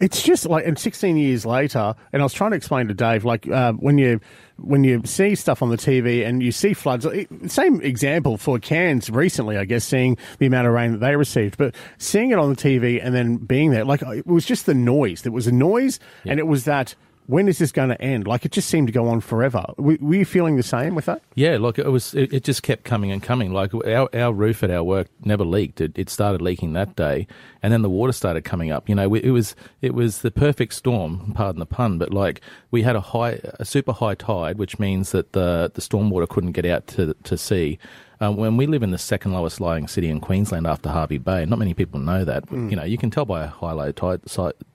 It's 0.00 0.22
just 0.22 0.46
like, 0.46 0.66
and 0.66 0.78
16 0.78 1.16
years 1.16 1.44
later, 1.44 1.94
and 2.12 2.22
I 2.22 2.24
was 2.24 2.32
trying 2.32 2.52
to 2.52 2.56
explain 2.56 2.88
to 2.88 2.94
Dave, 2.94 3.24
like 3.24 3.46
uh, 3.48 3.72
when 3.74 3.98
you 3.98 4.20
when 4.56 4.82
you 4.82 5.02
see 5.04 5.34
stuff 5.36 5.62
on 5.62 5.68
the 5.68 5.76
TV 5.76 6.26
and 6.26 6.42
you 6.42 6.50
see 6.52 6.72
floods, 6.74 7.04
it- 7.04 7.28
same 7.50 7.80
example 7.82 8.36
for 8.38 8.58
Cairns 8.58 9.08
recently, 9.10 9.56
I 9.56 9.64
guess, 9.64 9.84
seeing 9.84 10.16
the 10.38 10.46
amount 10.46 10.66
of 10.68 10.72
rain 10.72 10.92
that 10.92 10.98
they 10.98 11.14
received, 11.16 11.58
but 11.58 11.74
seeing 11.98 12.30
it 12.30 12.38
on 12.38 12.50
the 12.50 12.56
TV 12.56 13.00
and 13.04 13.14
then 13.14 13.36
being 13.36 13.70
there, 13.70 13.84
like 13.84 14.02
it 14.02 14.26
was 14.26 14.44
just 14.46 14.66
the 14.66 14.74
noise. 14.74 15.22
There 15.22 15.32
was 15.32 15.46
a 15.46 15.52
noise, 15.52 16.00
and 16.24 16.38
it 16.40 16.46
was 16.46 16.64
that. 16.64 16.94
When 17.28 17.46
is 17.46 17.58
this 17.58 17.72
going 17.72 17.90
to 17.90 18.00
end? 18.00 18.26
Like 18.26 18.46
it 18.46 18.52
just 18.52 18.70
seemed 18.70 18.88
to 18.88 18.92
go 18.92 19.06
on 19.06 19.20
forever. 19.20 19.62
Were, 19.76 19.98
were 20.00 20.14
you 20.14 20.24
feeling 20.24 20.56
the 20.56 20.62
same 20.62 20.94
with 20.94 21.04
that? 21.04 21.20
Yeah, 21.34 21.58
look, 21.58 21.78
it 21.78 21.90
was 21.90 22.14
it, 22.14 22.32
it 22.32 22.42
just 22.42 22.62
kept 22.62 22.84
coming 22.84 23.12
and 23.12 23.22
coming. 23.22 23.52
Like 23.52 23.74
our 23.74 24.08
our 24.14 24.32
roof 24.32 24.62
at 24.62 24.70
our 24.70 24.82
work 24.82 25.08
never 25.22 25.44
leaked. 25.44 25.82
It, 25.82 25.98
it 25.98 26.08
started 26.08 26.40
leaking 26.40 26.72
that 26.72 26.96
day, 26.96 27.26
and 27.62 27.70
then 27.70 27.82
the 27.82 27.90
water 27.90 28.12
started 28.12 28.44
coming 28.44 28.70
up. 28.70 28.88
You 28.88 28.94
know, 28.94 29.10
we, 29.10 29.22
it 29.22 29.32
was 29.32 29.54
it 29.82 29.92
was 29.92 30.22
the 30.22 30.30
perfect 30.30 30.72
storm. 30.72 31.32
Pardon 31.34 31.60
the 31.60 31.66
pun, 31.66 31.98
but 31.98 32.14
like 32.14 32.40
we 32.70 32.80
had 32.80 32.96
a 32.96 33.00
high, 33.02 33.40
a 33.60 33.64
super 33.66 33.92
high 33.92 34.14
tide, 34.14 34.56
which 34.56 34.78
means 34.78 35.12
that 35.12 35.34
the 35.34 35.70
the 35.74 35.82
storm 35.82 36.08
water 36.08 36.26
couldn't 36.26 36.52
get 36.52 36.64
out 36.64 36.86
to 36.86 37.14
to 37.24 37.36
sea. 37.36 37.78
Um, 38.20 38.36
when 38.36 38.56
we 38.56 38.66
live 38.66 38.82
in 38.82 38.90
the 38.90 38.98
second 38.98 39.32
lowest 39.32 39.60
lying 39.60 39.86
city 39.86 40.08
in 40.08 40.20
Queensland 40.20 40.66
after 40.66 40.88
Hervey 40.90 41.18
Bay, 41.18 41.44
not 41.44 41.58
many 41.58 41.72
people 41.74 42.00
know 42.00 42.24
that. 42.24 42.50
You 42.50 42.74
know, 42.76 42.82
you 42.84 42.98
can 42.98 43.10
tell 43.10 43.24
by 43.24 43.46
high 43.46 43.72
low 43.72 43.92
tide 43.92 44.22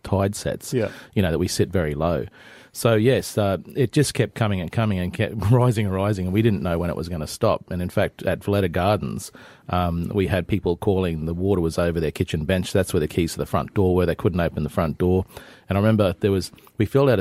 tide 0.03 0.35
sets. 0.35 0.73
Yeah. 0.73 0.89
you 1.13 1.21
know 1.21 1.31
that 1.31 1.39
we 1.39 1.47
sit 1.47 1.69
very 1.69 1.93
low. 1.93 2.25
So 2.75 2.95
yes, 2.95 3.37
uh, 3.37 3.57
it 3.75 3.91
just 3.91 4.15
kept 4.15 4.33
coming 4.33 4.59
and 4.59 4.71
coming 4.71 4.97
and 4.97 5.13
kept 5.13 5.35
rising 5.51 5.85
and 5.85 5.93
rising, 5.93 6.25
and 6.25 6.33
we 6.33 6.41
didn't 6.41 6.63
know 6.63 6.79
when 6.79 6.89
it 6.89 6.95
was 6.95 7.07
going 7.07 7.21
to 7.21 7.27
stop. 7.27 7.69
And 7.69 7.83
in 7.83 7.89
fact, 7.89 8.23
at 8.23 8.43
Valletta 8.43 8.67
Gardens, 8.67 9.31
um, 9.69 10.09
we 10.13 10.25
had 10.25 10.47
people 10.47 10.75
calling. 10.75 11.25
The 11.25 11.35
water 11.35 11.61
was 11.61 11.77
over 11.77 11.99
their 11.99 12.11
kitchen 12.11 12.45
bench. 12.45 12.73
That's 12.73 12.91
where 12.91 12.99
the 12.99 13.07
keys 13.07 13.33
to 13.33 13.37
the 13.37 13.45
front 13.45 13.75
door 13.75 13.95
were. 13.95 14.07
They 14.07 14.15
couldn't 14.15 14.39
open 14.39 14.63
the 14.63 14.69
front 14.69 14.97
door. 14.97 15.23
And 15.69 15.77
I 15.77 15.81
remember 15.81 16.15
there 16.19 16.31
was 16.31 16.51
we 16.79 16.85
filled 16.87 17.11
out 17.11 17.19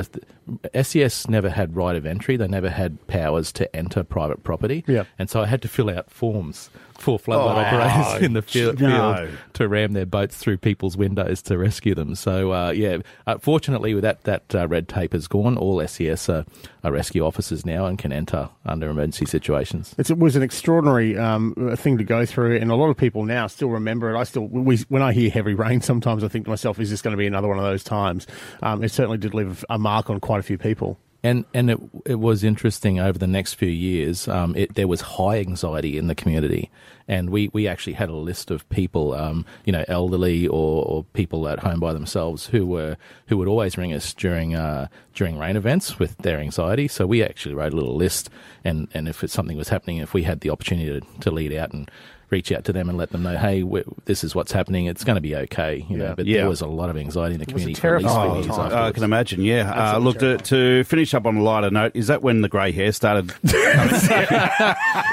a 0.73 0.83
SES 0.83 1.29
never 1.29 1.51
had 1.51 1.75
right 1.75 1.95
of 1.95 2.07
entry. 2.07 2.35
They 2.35 2.47
never 2.47 2.71
had 2.71 3.05
powers 3.07 3.51
to 3.53 3.75
enter 3.75 4.03
private 4.03 4.43
property. 4.43 4.83
Yeah. 4.87 5.03
And 5.19 5.29
so 5.29 5.41
I 5.41 5.45
had 5.45 5.61
to 5.61 5.67
fill 5.67 5.89
out 5.89 6.09
forms 6.09 6.71
for 7.03 7.19
floodlight 7.19 7.73
Oh, 7.73 7.77
operators 7.77 8.21
in 8.25 8.33
the 8.33 8.41
field, 8.41 8.79
no. 8.79 9.15
field 9.15 9.29
to 9.53 9.67
ram 9.67 9.93
their 9.93 10.05
boats 10.05 10.37
through 10.37 10.57
people's 10.57 10.97
windows 10.97 11.41
to 11.43 11.57
rescue 11.57 11.93
them. 11.93 12.15
So 12.15 12.51
uh, 12.53 12.71
yeah, 12.71 12.97
uh, 13.27 13.37
fortunately, 13.37 13.93
with 13.93 14.03
that 14.03 14.23
that 14.23 14.55
uh, 14.55 14.67
red 14.67 14.87
tape 14.87 15.13
is 15.13 15.27
gone. 15.27 15.57
All 15.57 15.85
SES 15.87 16.29
are, 16.29 16.45
are 16.83 16.91
rescue 16.91 17.25
officers 17.25 17.65
now 17.65 17.85
and 17.85 17.97
can 17.99 18.11
enter 18.13 18.49
under 18.65 18.89
emergency 18.89 19.25
situations. 19.25 19.93
It's, 19.97 20.09
it 20.09 20.17
was 20.17 20.35
an 20.35 20.43
extraordinary 20.43 21.17
um, 21.17 21.53
thing 21.77 21.97
to 21.97 22.03
go 22.03 22.25
through, 22.25 22.55
and 22.57 22.71
a 22.71 22.75
lot 22.75 22.89
of 22.89 22.97
people 22.97 23.25
now 23.25 23.47
still 23.47 23.69
remember 23.69 24.13
it. 24.13 24.17
I 24.17 24.23
still, 24.23 24.47
we, 24.47 24.77
when 24.89 25.01
I 25.01 25.11
hear 25.13 25.29
heavy 25.29 25.53
rain, 25.53 25.81
sometimes 25.93 26.23
I 26.23 26.29
think 26.29 26.45
to 26.45 26.49
myself, 26.49 26.79
"Is 26.79 26.89
this 26.89 27.01
going 27.01 27.11
to 27.11 27.17
be 27.17 27.27
another 27.27 27.47
one 27.49 27.57
of 27.59 27.63
those 27.65 27.83
times?" 27.83 28.25
Um, 28.61 28.83
it 28.83 28.89
certainly 28.89 29.17
did 29.17 29.33
leave 29.33 29.65
a 29.69 29.77
mark 29.77 30.09
on 30.09 30.19
quite 30.19 30.39
a 30.39 30.43
few 30.43 30.57
people. 30.57 30.97
And 31.25 31.45
and 31.53 31.71
it 31.71 31.79
it 32.05 32.19
was 32.19 32.43
interesting 32.43 32.99
over 32.99 33.17
the 33.17 33.27
next 33.27 33.53
few 33.53 33.69
years. 33.69 34.27
Um, 34.27 34.55
it, 34.57 34.75
there 34.75 34.89
was 34.89 34.99
high 35.01 35.39
anxiety 35.39 35.97
in 35.97 36.07
the 36.07 36.15
community, 36.15 36.69
and 37.07 37.29
we, 37.29 37.49
we 37.53 37.65
actually 37.65 37.93
had 37.93 38.09
a 38.09 38.15
list 38.15 38.51
of 38.51 38.67
people, 38.69 39.13
um, 39.13 39.45
you 39.63 39.71
know, 39.71 39.85
elderly 39.87 40.47
or, 40.47 40.83
or 40.85 41.03
people 41.13 41.47
at 41.47 41.59
home 41.59 41.79
by 41.79 41.93
themselves 41.93 42.47
who 42.47 42.65
were 42.65 42.97
who 43.27 43.37
would 43.37 43.47
always 43.47 43.77
ring 43.77 43.93
us 43.93 44.13
during 44.13 44.53
uh, 44.53 44.87
during 45.13 45.37
rain 45.37 45.55
events 45.55 45.97
with 45.97 46.17
their 46.17 46.39
anxiety. 46.39 46.89
So 46.89 47.07
we 47.07 47.23
actually 47.23 47.55
wrote 47.55 47.71
a 47.71 47.75
little 47.77 47.95
list, 47.95 48.29
and 48.65 48.89
and 48.93 49.07
if 49.07 49.23
something 49.29 49.55
was 49.55 49.69
happening, 49.69 49.97
if 49.97 50.13
we 50.13 50.23
had 50.23 50.41
the 50.41 50.49
opportunity 50.49 50.99
to, 50.99 51.19
to 51.21 51.31
lead 51.31 51.53
out 51.53 51.71
and 51.71 51.89
reach 52.33 52.51
out 52.51 52.65
to 52.65 52.73
them 52.73 52.89
and 52.89 52.97
let 52.97 53.11
them 53.11 53.23
know, 53.23 53.37
hey, 53.37 53.63
this 54.05 54.23
is 54.23 54.33
what's 54.35 54.51
happening. 54.51 54.87
It's 54.87 55.03
going 55.03 55.15
to 55.15 55.21
be 55.21 55.35
okay. 55.35 55.85
You 55.87 55.97
know, 55.97 56.13
but 56.17 56.25
Yeah. 56.25 56.41
there 56.41 56.49
was 56.49 56.59
a 56.61 56.67
lot 56.67 56.89
of 56.89 56.97
anxiety 56.97 57.35
in 57.35 57.39
the 57.39 57.45
was 57.53 57.61
a 57.61 57.65
community 57.65 57.79
for 57.79 57.95
at 57.95 58.01
least 58.03 58.13
terrifying 58.15 58.43
four 58.49 58.63
years. 58.65 58.73
I 58.73 58.91
can 58.91 59.03
imagine, 59.03 59.41
yeah. 59.41 59.93
Uh, 59.95 59.99
look, 59.99 60.19
to, 60.19 60.37
to 60.37 60.83
finish 60.83 61.13
up 61.13 61.25
on 61.25 61.37
a 61.37 61.41
lighter 61.43 61.69
note, 61.69 61.91
is 61.95 62.07
that 62.07 62.21
when 62.21 62.41
the 62.41 62.49
grey 62.49 62.71
hair 62.71 62.91
started 62.91 63.31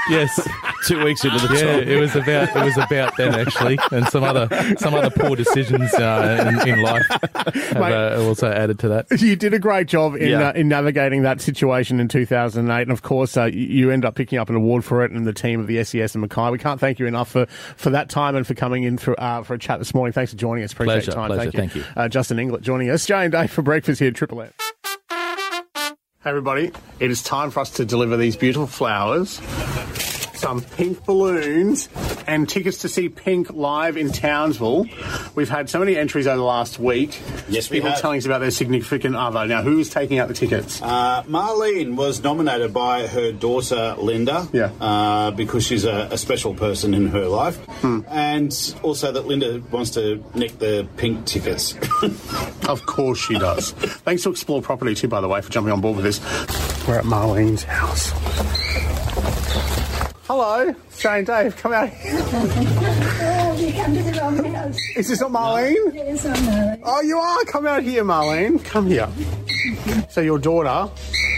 yes, 0.09 0.47
two 0.85 1.03
weeks 1.03 1.23
into 1.23 1.47
the 1.47 1.53
yeah, 1.55 1.79
job? 1.79 1.87
it 1.87 1.99
was 1.99 2.15
about 2.15 2.55
it 2.55 2.63
was 2.65 2.77
about 2.77 3.15
then 3.17 3.33
actually, 3.35 3.77
and 3.91 4.07
some 4.07 4.23
other 4.23 4.47
some 4.77 4.93
other 4.93 5.09
poor 5.09 5.35
decisions 5.35 5.93
uh, 5.93 6.59
in, 6.63 6.69
in 6.69 6.81
life 6.81 7.05
have 7.09 7.73
Mate. 7.75 7.93
uh, 7.93 8.23
also 8.23 8.51
added 8.51 8.79
to 8.79 8.87
that. 8.89 9.07
You 9.21 9.35
did 9.35 9.53
a 9.53 9.59
great 9.59 9.87
job 9.87 10.15
in 10.15 10.29
Yeah. 10.29 10.49
uh, 10.49 10.53
in 10.53 10.67
navigating 10.67 11.21
that 11.23 11.41
situation 11.41 11.99
in 11.99 12.07
2008, 12.07 12.81
and 12.81 12.91
of 12.91 13.01
course, 13.01 13.37
uh, 13.37 13.45
you- 13.45 13.59
you 13.81 13.91
end 13.91 14.05
up 14.05 14.15
picking 14.15 14.37
up 14.39 14.49
an 14.49 14.55
award 14.55 14.83
for 14.83 15.03
it, 15.05 15.11
and 15.11 15.25
the 15.25 15.33
team 15.33 15.59
of 15.59 15.67
the 15.67 15.83
SES 15.83 16.13
and 16.15 16.21
Mackay. 16.21 16.49
We 16.51 16.57
can't 16.57 16.79
thank 16.79 16.99
you 16.99 17.05
enough 17.07 17.29
for, 17.29 17.45
for 17.77 17.89
that 17.91 18.09
time 18.09 18.35
and 18.35 18.45
for 18.45 18.53
coming 18.53 18.83
in 18.83 18.97
for 18.97 19.19
uh, 19.21 19.43
for 19.43 19.53
a 19.53 19.59
chat 19.59 19.79
this 19.79 19.93
morning. 19.93 20.13
Thanks 20.13 20.31
for 20.31 20.37
joining 20.37 20.63
us. 20.63 20.73
Appreciate 20.73 20.93
Pleasure, 21.05 21.11
your 21.11 21.15
time. 21.15 21.27
pleasure. 21.29 21.51
Thank 21.51 21.75
you. 21.75 21.83
Thank 21.83 21.97
Uh, 21.97 22.07
Justin 22.09 22.37
Englert 22.37 22.61
joining 22.61 22.89
us. 22.89 23.05
Jay 23.05 23.23
and 23.23 23.31
Dave 23.31 23.51
for 23.51 23.61
breakfast 23.61 23.99
here 23.99 24.09
at 24.09 24.15
Triple 24.15 24.41
M. 24.41 24.49
Hey 26.23 26.29
everybody, 26.29 26.71
it 26.99 27.09
is 27.09 27.23
time 27.23 27.49
for 27.49 27.61
us 27.61 27.71
to 27.71 27.85
deliver 27.85 28.15
these 28.15 28.35
beautiful 28.35 28.67
flowers, 28.67 29.39
some 30.41 30.61
pink 30.61 31.05
balloons, 31.05 31.87
and 32.27 32.49
tickets 32.49 32.79
to 32.79 32.89
see 32.89 33.09
Pink 33.09 33.53
live 33.53 33.95
in 33.95 34.11
Townsville. 34.11 34.85
We've 35.35 35.47
had 35.49 35.69
so 35.69 35.79
many 35.79 35.95
entries 35.95 36.25
over 36.27 36.37
the 36.37 36.43
last 36.43 36.79
week. 36.79 37.19
Yes, 37.47 37.69
we 37.69 37.77
People 37.77 37.91
have. 37.91 38.01
telling 38.01 38.17
us 38.17 38.25
about 38.25 38.39
their 38.39 38.51
significant 38.51 39.15
other. 39.15 39.45
Now, 39.45 39.61
who 39.61 39.77
is 39.79 39.89
taking 39.89 40.17
out 40.19 40.27
the 40.27 40.33
tickets? 40.33 40.81
Uh, 40.81 41.23
Marlene 41.27 41.95
was 41.95 42.23
nominated 42.23 42.73
by 42.73 43.07
her 43.07 43.31
daughter 43.31 43.95
Linda, 43.99 44.47
Yeah. 44.51 44.71
uh, 44.81 45.31
because 45.31 45.65
she's 45.65 45.85
a, 45.85 46.09
a 46.11 46.17
special 46.17 46.53
person 46.55 46.93
in 46.93 47.07
her 47.07 47.27
life, 47.27 47.59
and 47.83 48.75
also 48.83 49.11
that 49.11 49.27
Linda 49.27 49.61
wants 49.71 49.91
to 49.91 50.23
nick 50.33 50.57
the 50.59 50.87
pink 50.97 51.25
tickets. 51.25 51.75
Of 52.67 52.85
course 52.85 53.19
she 53.19 53.37
does. 53.37 53.71
Thanks 53.71 54.23
to 54.23 54.31
Explore 54.31 54.61
Property 54.61 54.95
too, 54.95 55.07
by 55.07 55.21
the 55.21 55.27
way, 55.27 55.41
for 55.41 55.51
jumping 55.51 55.71
on 55.71 55.81
board 55.81 55.97
with 55.97 56.05
this. 56.05 56.19
We're 56.87 56.97
at 56.97 57.05
Marlene's 57.05 57.63
house. 57.63 58.11
Hello, 60.33 60.73
Jane 60.97 61.25
Dave, 61.25 61.57
come 61.57 61.73
out 61.73 61.89
here. 61.89 62.13
Oh, 62.23 63.57
you 63.59 63.73
come 63.73 63.93
to 63.93 64.01
the 64.01 64.17
wrong 64.17 64.53
house. 64.53 64.77
Is 64.95 65.09
this 65.09 65.19
not 65.19 65.31
Marlene? 65.31 65.93
Yes, 65.93 66.25
I'm 66.25 66.35
Marlene. 66.35 66.79
Oh, 66.85 67.01
you 67.01 67.17
are. 67.17 67.43
Come 67.43 67.67
out 67.67 67.83
here, 67.83 68.05
Marlene. 68.05 68.63
Come 68.63 68.87
here. 68.87 69.09
So 70.09 70.21
your 70.21 70.39
daughter, 70.39 70.89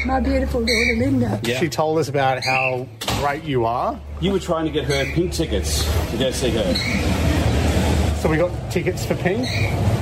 My 0.06 0.20
beautiful 0.20 0.62
daughter 0.62 0.96
Linda. 0.96 1.40
Yeah. 1.44 1.60
she 1.60 1.70
told 1.70 1.98
us 1.98 2.08
about 2.08 2.44
how 2.44 2.88
great 3.20 3.44
you 3.44 3.66
are. 3.66 4.00
you 4.22 4.32
were 4.32 4.40
trying 4.40 4.66
to 4.66 4.72
get 4.72 4.84
her 4.84 5.06
pink 5.06 5.34
tickets 5.34 5.84
to 6.12 6.18
go 6.18 6.30
see 6.30 6.52
her. 6.52 8.20
So 8.22 8.30
we 8.30 8.38
got 8.38 8.52
tickets 8.72 9.04
for 9.08 9.16
Pink 9.16 9.50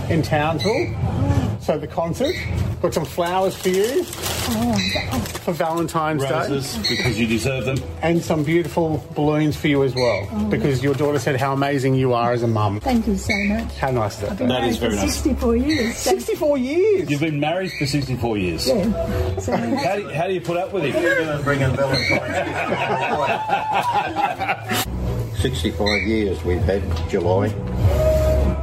in 0.10 0.22
Townsville. 0.22 1.31
So 1.62 1.78
the 1.78 1.88
concert. 1.88 2.36
Got 2.82 2.96
some 2.96 3.06
flowers 3.06 3.56
for 3.56 3.70
you 3.70 4.04
for 4.04 5.54
Valentine's 5.54 6.24
Day. 6.24 6.32
Roses, 6.32 6.78
because 6.90 7.20
you 7.20 7.28
deserve 7.28 7.66
them. 7.66 7.78
And 8.02 8.24
some 8.24 8.44
beautiful 8.44 9.06
balloons 9.14 9.56
for 9.56 9.68
you 9.68 9.84
as 9.84 9.94
well. 9.94 10.28
Oh, 10.32 10.46
because 10.50 10.84
your 10.84 10.96
daughter 10.96 11.20
said 11.20 11.40
how 11.40 11.54
amazing 11.54 11.94
you 11.94 12.14
are 12.14 12.32
as 12.32 12.42
a 12.42 12.48
mum. 12.48 12.80
Thank 12.80 13.06
you 13.06 13.16
so 13.16 13.36
much. 13.46 13.78
How 13.78 13.92
nice 13.92 14.16
is 14.16 14.22
that? 14.30 14.40
Been 14.40 14.48
That 14.48 14.64
is 14.64 14.80
married 14.82 14.90
very 14.96 14.96
for 15.02 15.06
nice. 15.06 15.16
64 15.16 15.56
years. 15.56 15.98
64 15.98 16.58
years. 16.58 17.12
You've 17.12 17.20
been 17.22 17.40
married 17.40 17.72
for 17.74 17.86
64 17.86 18.38
years. 18.40 18.68
Yeah. 18.68 19.38
So 19.38 19.56
How 19.56 19.96
do, 19.96 20.02
you, 20.02 20.10
how 20.10 20.26
do 20.28 20.34
you 20.34 20.42
put 20.42 20.58
up 20.58 20.74
with 20.74 20.86
him? 20.86 20.94
65 25.36 26.02
years 26.04 26.44
we've 26.44 26.62
had 26.64 26.82
July. 27.10 27.48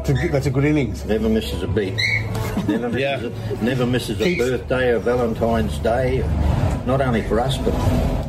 That's 0.08 0.18
a 0.18 0.22
good- 0.22 0.32
That's 0.32 0.46
a 0.46 0.50
good 0.50 0.64
innings. 0.64 1.04
Never 1.04 1.28
misses 1.28 1.62
a 1.62 1.66
beat. 1.66 1.94
Never 2.66 2.88
misses, 2.88 2.98
Yeah. 2.98 3.20
a, 3.60 3.62
never 3.62 3.84
misses 3.84 4.18
a 4.22 4.38
birthday 4.38 4.92
or 4.92 5.00
Valentine's 5.00 5.76
Day. 5.80 6.24
Not 6.86 7.02
only 7.02 7.20
for 7.20 7.38
us, 7.38 7.58
but 7.58 7.74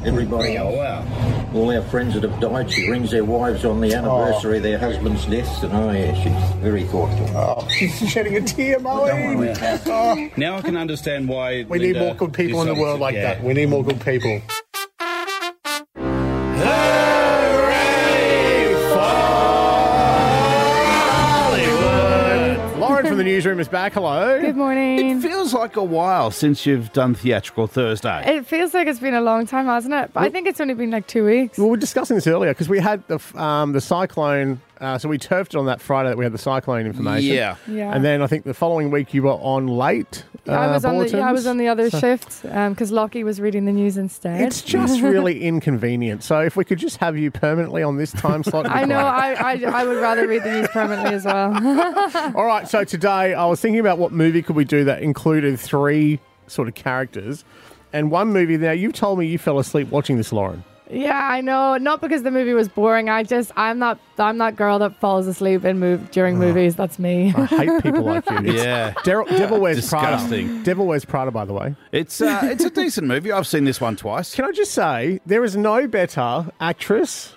everybody 0.06 0.58
oh, 0.58 0.68
else. 0.68 0.76
wow. 0.76 1.52
All 1.54 1.72
our 1.72 1.82
friends 1.84 2.16
that 2.16 2.24
have 2.24 2.38
died, 2.42 2.70
she 2.70 2.90
rings 2.90 3.12
their 3.12 3.24
wives 3.24 3.64
on 3.64 3.80
the 3.80 3.96
oh. 3.96 3.98
anniversary 3.98 4.58
of 4.58 4.64
their 4.64 4.78
husband's 4.78 5.26
deaths, 5.26 5.64
and 5.64 5.72
oh 5.72 5.92
yeah, 5.92 6.14
she's 6.22 6.56
very 6.58 6.84
thoughtful. 6.84 7.30
Oh, 7.38 7.66
she's 7.70 7.98
shedding 8.10 8.36
a 8.36 8.42
tear, 8.42 8.80
Marlene. 8.80 9.82
Oh, 9.86 10.30
Now 10.36 10.58
I 10.58 10.62
can 10.62 10.76
understand 10.76 11.30
why. 11.30 11.64
we 11.70 11.80
need 11.80 11.96
more 11.96 12.14
good 12.14 12.34
people 12.34 12.62
in 12.62 12.68
the 12.68 12.76
world 12.76 13.00
like 13.00 13.16
that. 13.16 13.42
We 13.42 13.54
need 13.54 13.70
more 13.70 13.86
good 13.86 14.02
people. 14.02 14.42
From 23.10 23.18
the 23.18 23.24
newsroom 23.24 23.60
is 23.60 23.68
back. 23.68 23.94
Hello. 23.94 24.40
Good 24.40 24.56
morning. 24.56 25.18
It 25.18 25.22
feels 25.22 25.52
like 25.52 25.76
a 25.78 25.84
while 25.84 26.30
since 26.30 26.68
you've 26.68 26.94
done 26.94 27.16
Theatrical 27.16 27.66
Thursday. 27.66 28.36
It 28.36 28.46
feels 28.46 28.76
like 28.76 28.88
it's 28.88 29.00
been 29.00 29.16
a 29.16 29.22
long 29.22 29.48
time, 29.48 29.66
hasn't 29.66 29.96
it? 29.96 30.14
But 30.14 30.24
I 30.24 30.30
think 30.30 30.48
it's 30.48 30.62
only 30.62 30.76
been 30.76 30.92
like 30.92 31.08
two 31.08 31.26
weeks. 31.26 31.58
Well, 31.58 31.68
we 31.68 31.72
were 31.72 31.78
discussing 31.78 32.16
this 32.16 32.28
earlier 32.28 32.52
because 32.52 32.70
we 32.70 32.80
had 32.80 33.06
the 33.08 33.20
um, 33.42 33.74
the 33.74 33.82
cyclone. 33.82 34.62
Uh, 34.80 34.98
so 34.98 35.10
we 35.10 35.18
turfed 35.18 35.54
it 35.54 35.58
on 35.58 35.66
that 35.66 35.82
Friday 35.82 36.10
that 36.10 36.18
we 36.18 36.24
had 36.24 36.32
the 36.34 36.38
cyclone 36.38 36.86
information. 36.86 37.34
Yeah. 37.36 37.58
Yeah. 37.68 37.94
And 37.94 38.04
then 38.04 38.22
I 38.22 38.28
think 38.28 38.46
the 38.46 38.54
following 38.54 38.92
week 38.92 39.14
you 39.14 39.24
were 39.24 39.32
on 39.32 39.68
late. 39.68 40.24
Uh, 40.48 40.54
I 40.54 40.68
was 40.72 40.86
on 40.86 40.98
the 40.98 41.10
yeah, 41.10 41.28
I 41.28 41.34
was 41.34 41.46
on 41.46 41.58
the 41.58 41.68
other 41.68 41.90
So- 41.90 42.00
shift 42.00 42.44
because 42.44 42.90
Lockie 42.92 43.24
was 43.26 43.42
reading 43.42 43.66
the 43.66 43.74
news 43.74 43.98
instead. 43.98 44.40
It's 44.42 44.62
just 44.62 45.02
really 45.02 45.44
inconvenient. 45.44 46.24
So 46.24 46.40
if 46.40 46.56
we 46.56 46.64
could 46.64 46.80
just 46.80 46.98
have 46.98 47.18
you 47.18 47.30
permanently 47.30 47.84
on 47.84 47.98
this 47.98 48.12
time 48.14 48.42
slot. 48.44 48.68
I 48.70 48.86
know. 48.86 48.98
I, 49.00 49.34
I 49.34 49.54
I 49.82 49.84
would 49.86 49.98
rather 49.98 50.26
read 50.28 50.44
the 50.44 50.52
news 50.54 50.68
permanently 50.70 51.14
as 51.16 51.26
well. 51.26 51.54
All 52.38 52.46
right. 52.46 52.68
So 52.68 52.84
today 52.86 53.34
I 53.34 53.46
was 53.48 53.60
thinking 53.60 53.82
about 53.82 53.98
what 53.98 54.12
movie 54.14 54.42
could 54.42 54.56
we 54.56 54.64
do 54.66 54.86
that 54.86 55.04
included 55.04 55.60
three 55.60 56.20
sort 56.48 56.68
of 56.70 56.74
characters, 56.76 57.44
and 57.92 58.10
one 58.12 58.30
movie. 58.32 58.58
Now 58.58 58.72
you 58.72 58.92
told 58.94 59.20
me 59.20 59.26
you 59.28 59.38
fell 59.38 59.60
asleep 59.60 59.90
watching 59.90 60.16
this, 60.18 60.32
Lauren. 60.32 60.64
Yeah, 60.90 61.28
I 61.32 61.42
know. 61.42 61.78
Not 61.78 62.02
because 62.02 62.24
the 62.24 62.32
movie 62.32 62.54
was 62.54 62.68
boring. 62.68 63.10
I 63.10 63.24
just 63.24 63.52
I'm 63.56 63.80
not 63.80 64.00
I'm 64.18 64.38
that 64.40 64.56
girl 64.56 64.80
that 64.80 65.00
falls 65.00 65.28
asleep 65.28 65.64
in 65.66 65.80
move 65.80 66.12
during 66.12 66.38
movies. 66.38 66.76
That's 66.76 67.00
me. 67.00 67.34
I 67.36 67.46
hate 67.46 67.84
people 67.84 68.04
like 68.04 68.30
you. 68.30 68.54
Yeah. 68.54 68.94
Devil, 69.04 69.26
Devil 69.26 69.60
Wears 69.60 69.78
Disgusting. 69.78 70.48
Prada. 70.48 70.64
Devil 70.64 70.88
Wears 70.88 71.06
Prada, 71.06 71.32
by 71.32 71.46
the 71.46 71.54
way. 71.54 71.76
It's 71.92 72.20
uh, 72.22 72.40
it's 72.44 72.64
a 72.64 72.70
decent 72.70 73.08
movie. 73.08 73.32
I've 73.32 73.48
seen 73.48 73.66
this 73.66 73.80
one 73.80 73.96
twice. 73.96 74.36
Can 74.36 74.46
I 74.46 74.52
just 74.52 74.72
say 74.72 75.20
there 75.26 75.44
is 75.44 75.56
no 75.56 75.88
better 75.88 76.48
actress 76.60 77.36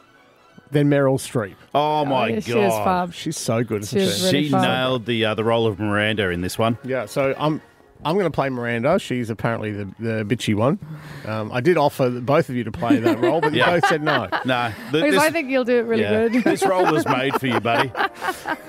than 0.73 0.89
Meryl 0.89 1.19
Streep. 1.19 1.55
Oh 1.75 2.05
my 2.05 2.29
yeah, 2.29 2.35
god, 2.37 2.45
she 2.45 2.59
is 2.59 2.73
fab. 2.73 3.13
She's 3.15 3.37
so 3.37 3.63
good, 3.63 3.85
She 3.87 4.01
she? 4.09 4.27
really 4.27 4.49
she 4.49 4.55
nailed 4.55 5.07
the 5.07 5.25
uh, 5.27 5.35
the 5.35 5.45
role 5.45 5.67
of 5.67 5.79
Miranda 5.79 6.31
in 6.31 6.41
this 6.41 6.59
one. 6.59 6.79
Yeah, 6.83 7.07
so 7.07 7.35
I'm 7.39 7.61
I'm 8.05 8.15
going 8.15 8.25
to 8.27 8.31
play 8.31 8.49
Miranda. 8.49 8.99
She's 8.99 9.31
apparently 9.31 9.73
the, 9.73 9.85
the 9.99 10.25
bitchy 10.25 10.55
one. 10.55 10.79
Um, 11.27 11.51
I 11.53 11.61
did 11.61 11.77
offer 11.77 12.11
both 12.11 12.49
of 12.49 12.57
you 12.57 12.65
to 12.65 12.73
play 12.73 12.99
that 12.99 13.21
role, 13.21 13.41
but 13.41 13.53
Yeah. 13.53 13.75
you 13.75 13.81
both 13.81 13.89
said 13.89 14.03
no. 14.03 14.29
No, 14.45 14.73
th- 14.91 14.93
Because 14.93 15.11
this, 15.15 15.23
I 15.23 15.31
think 15.31 15.51
you'll 15.51 15.65
do 15.65 15.79
it 15.79 15.83
really 15.83 16.03
yeah, 16.03 16.29
good. 16.29 16.45
this 16.45 16.65
role 16.65 16.91
was 16.91 17.07
made 17.07 17.39
for 17.41 17.47
you, 17.47 17.61
buddy. 17.61 17.93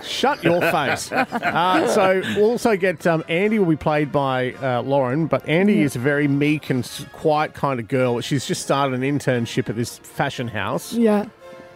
Shut 0.03 0.43
your 0.43 0.61
face. 0.61 1.11
Uh, 1.11 1.87
so 1.87 2.21
we'll 2.35 2.51
also 2.51 2.75
get 2.77 3.05
um, 3.07 3.23
Andy 3.27 3.59
will 3.59 3.65
be 3.65 3.75
played 3.75 4.11
by 4.11 4.53
uh, 4.53 4.81
Lauren, 4.83 5.27
but 5.27 5.47
Andy 5.47 5.81
is 5.81 5.95
a 5.95 5.99
very 5.99 6.27
meek 6.27 6.69
and 6.69 6.87
quiet 7.13 7.53
kind 7.53 7.79
of 7.79 7.87
girl. 7.87 8.21
She's 8.21 8.45
just 8.45 8.61
started 8.61 8.93
an 8.93 9.01
internship 9.01 9.69
at 9.69 9.75
this 9.75 9.97
fashion 9.99 10.47
house. 10.47 10.93
yeah. 10.93 11.25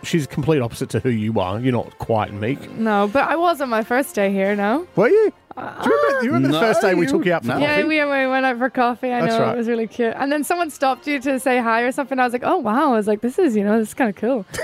She's 0.04 0.28
complete 0.28 0.62
opposite 0.62 0.92
to 0.92 1.00
who 1.00 1.10
you 1.10 1.40
are. 1.40 1.60
You're 1.60 1.72
not 1.74 1.98
quiet 1.98 2.30
and 2.30 2.40
meek. 2.40 2.70
No, 2.74 3.08
but 3.12 3.28
I 3.28 3.36
was 3.36 3.60
on 3.62 3.70
my 3.70 3.84
first 3.84 4.14
day 4.14 4.32
here. 4.32 4.56
No. 4.56 4.88
Were 4.96 5.10
you? 5.10 5.34
Do 5.58 5.90
you 5.90 5.96
remember, 5.96 6.24
you 6.26 6.32
remember 6.32 6.48
the 6.50 6.60
first 6.60 6.82
day 6.82 6.94
we 6.94 7.06
you- 7.06 7.12
took 7.12 7.26
you 7.26 7.34
out 7.34 7.42
for 7.42 7.48
no. 7.48 7.54
coffee? 7.60 7.66
Yeah, 7.66 7.84
we, 7.84 7.96
we 8.26 8.28
went 8.28 8.46
out 8.46 8.58
for 8.60 8.70
coffee. 8.70 9.12
I 9.12 9.22
That's 9.22 9.34
know 9.34 9.42
right. 9.46 9.54
it 9.56 9.58
was 9.58 9.68
really 9.68 9.88
cute. 9.88 10.14
And 10.16 10.32
then 10.32 10.44
someone 10.44 10.70
stopped 10.70 11.08
you 11.08 11.20
to 11.22 11.40
say 11.40 11.60
hi 11.60 11.82
or 11.82 11.92
something. 11.92 12.20
I 12.20 12.24
was 12.26 12.34
like, 12.34 12.44
oh 12.46 12.58
wow. 12.58 12.92
I 12.94 12.96
was 12.96 13.08
like, 13.08 13.22
this 13.22 13.40
is 13.40 13.56
you 13.56 13.64
know 13.64 13.80
this 13.80 13.88
is 13.90 13.94
kind 13.96 14.10
of 14.10 14.16
cool. 14.16 14.46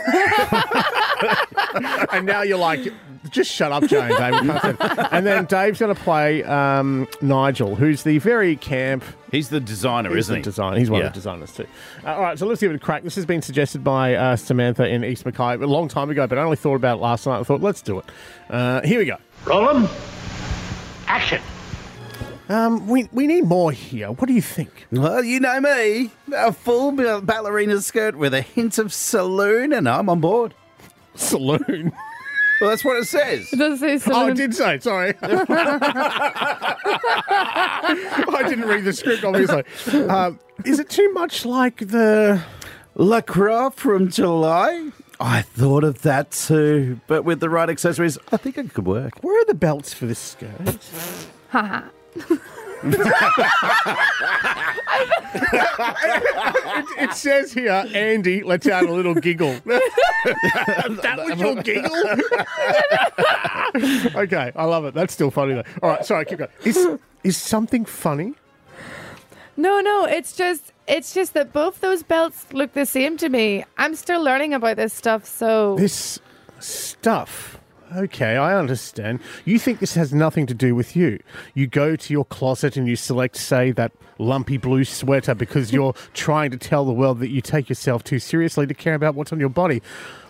and 2.12 2.26
now 2.26 2.42
you're 2.44 2.58
like, 2.58 2.82
just 3.32 3.52
shut 3.52 3.72
up, 3.72 3.84
Jane. 3.86 4.10
Dave. 4.10 4.42
We 4.42 4.50
can't 4.50 4.78
say- 4.80 5.08
and 5.12 5.26
then 5.26 5.46
Dave's 5.46 5.80
going 5.80 5.96
to 5.96 6.00
play 6.02 6.44
um, 6.44 7.08
Nigel, 7.22 7.76
who's 7.76 8.04
the 8.04 8.18
very 8.20 8.56
camp. 8.56 9.04
He's 9.32 9.50
the 9.50 9.60
designer, 9.60 10.10
He's 10.10 10.26
isn't 10.26 10.34
the 10.34 10.38
he? 10.40 10.44
designer. 10.44 10.78
He's 10.78 10.90
one 10.92 11.00
Yeah. 11.02 11.08
of 11.08 11.14
the 11.14 11.18
designers 11.18 11.54
too. 11.54 11.66
Uh, 12.06 12.10
all 12.14 12.22
right, 12.22 12.38
so 12.38 12.46
let's 12.46 12.62
give 12.62 12.72
it 12.72 12.76
a 12.76 12.80
crack. 12.80 13.04
This 13.04 13.16
has 13.16 13.26
been 13.26 13.42
suggested 13.42 13.84
by 13.84 14.14
uh, 14.14 14.36
Samantha 14.36 14.88
in 14.88 15.04
East 15.04 15.26
Mackay 15.26 15.56
a 15.56 15.58
long 15.68 15.88
time 15.88 16.10
ago, 16.12 16.28
but 16.28 16.38
I 16.38 16.44
only 16.44 16.58
thought 16.58 16.76
about 16.76 16.98
it 17.00 17.02
last 17.02 17.26
night. 17.26 17.40
I 17.40 17.44
thought, 17.44 17.62
let's 17.62 17.82
do 17.82 17.98
it. 18.00 18.06
Uh, 18.50 18.82
here 18.84 19.00
we 19.00 19.06
go. 19.06 19.18
Roland, 19.46 19.90
action. 21.14 21.42
Um, 22.50 22.88
we 22.88 23.08
we 23.14 23.28
need 23.28 23.46
more 23.46 23.72
here. 23.72 24.10
What 24.12 24.28
do 24.28 24.34
you 24.34 24.42
think? 24.42 24.88
Well, 24.92 25.24
you 25.24 25.40
know 25.40 25.62
me. 25.62 26.12
A 26.36 26.52
full 26.52 26.92
ballerina 27.22 27.80
skirt 27.82 28.16
with 28.18 28.34
a 28.34 28.42
hint 28.42 28.78
of 28.80 28.92
saloon, 28.92 29.72
and 29.72 29.88
I'm 29.88 30.10
on 30.10 30.20
board. 30.20 30.54
Saloon? 31.16 31.94
Well, 32.62 32.70
that's 32.70 32.86
what 32.86 32.96
it 32.98 33.06
says. 33.08 33.52
It 33.52 33.58
does 33.58 33.80
say 33.82 33.98
saloon. 33.98 34.16
Oh, 34.16 34.20
saloon. 34.20 34.32
I 34.32 34.34
did 34.36 34.56
say. 34.56 34.80
Sorry. 34.80 35.14
I 38.38 38.44
didn't 38.48 38.66
read 38.70 38.86
the 38.86 38.94
script, 38.94 39.26
obviously. 39.26 39.64
Um, 40.08 40.40
is 40.64 40.80
it 40.80 40.88
too 40.88 41.12
much 41.12 41.46
like 41.46 41.80
the 41.80 42.42
Lacroix 42.96 43.70
from 43.72 44.10
July? 44.10 44.92
I 45.20 45.42
thought 45.42 45.84
of 45.84 46.02
that 46.02 46.32
too, 46.32 47.00
but 47.08 47.24
with 47.24 47.40
the 47.40 47.50
right 47.50 47.70
accessories, 47.70 48.18
I 48.32 48.38
think 48.38 48.58
it 48.58 48.74
could 48.74 48.86
work. 48.86 49.24
Where 49.24 49.40
are 49.42 49.46
the 49.46 49.54
belts 49.54 49.94
for 49.94 50.06
this 50.06 50.20
skirt? 50.20 50.80
Haha. 51.50 51.88
it, 52.86 53.10
it 57.00 57.14
says 57.14 57.54
here, 57.54 57.86
Andy 57.94 58.44
lets 58.44 58.68
out 58.68 58.86
a 58.86 58.92
little 58.92 59.16
giggle. 59.16 59.54
that 59.66 61.16
was 61.18 61.40
your 61.40 61.56
giggle? 61.64 61.96
okay, 64.22 64.52
I 64.56 64.66
love 64.66 64.86
it. 64.86 64.94
That's 64.94 65.14
still 65.14 65.32
funny 65.32 65.54
though. 65.54 65.64
All 65.82 65.92
right, 65.92 66.06
sorry, 66.06 66.26
keep 66.26 66.40
going. 66.40 66.52
Is, 66.66 66.88
is 67.24 67.38
something 67.38 67.86
funny? 67.86 68.36
No, 69.56 69.80
no, 69.82 70.06
it's 70.06 70.36
just 70.36 70.74
it's 70.88 71.14
just 71.14 71.34
that 71.34 71.54
both 71.54 71.80
those 71.82 72.04
belts 72.04 72.52
look 72.54 72.74
the 72.74 72.86
same 72.86 73.18
to 73.18 73.30
me. 73.30 73.64
I'm 73.78 73.96
still 73.96 74.22
learning 74.22 74.54
about 74.54 74.78
this 74.78 74.94
stuff, 74.94 75.26
so 75.26 75.76
This 75.76 76.20
stuff. 76.60 77.60
Okay, 77.96 78.38
I 78.38 78.58
understand. 78.58 79.20
You 79.46 79.60
think 79.60 79.80
this 79.80 79.94
has 79.94 80.12
nothing 80.14 80.48
to 80.48 80.56
do 80.56 80.74
with 80.74 80.96
you. 80.96 81.20
You 81.54 81.68
go 81.68 81.96
to 81.96 82.14
your 82.14 82.26
closet 82.26 82.76
and 82.76 82.88
you 82.88 82.96
select, 82.96 83.36
say, 83.36 83.72
that 83.74 83.92
lumpy 84.18 84.58
blue 84.58 84.84
sweater 84.84 85.36
because 85.36 85.72
you're 85.74 85.94
trying 86.14 86.50
to 86.52 86.58
tell 86.58 86.86
the 86.86 86.94
world 86.94 87.20
that 87.20 87.30
you 87.30 87.40
take 87.42 87.70
yourself 87.70 88.04
too 88.04 88.18
seriously 88.18 88.66
to 88.66 88.74
care 88.74 88.96
about 88.96 89.14
what's 89.14 89.32
on 89.32 89.40
your 89.40 89.50
body. 89.50 89.84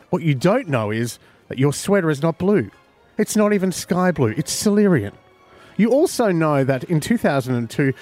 What 0.09 0.23
you 0.23 0.35
don't 0.35 0.67
know 0.67 0.91
is 0.91 1.19
that 1.47 1.57
your 1.57 1.71
sweater 1.71 2.09
is 2.09 2.21
not 2.21 2.37
blue. 2.37 2.69
It's 3.17 3.37
not 3.37 3.53
even 3.53 3.71
sky 3.71 4.11
blue. 4.11 4.33
It's 4.35 4.51
cerulean. 4.51 5.13
You 5.77 5.91
also 5.91 6.31
know 6.31 6.63
that 6.63 6.83
in 6.83 6.99
2002, 6.99 7.93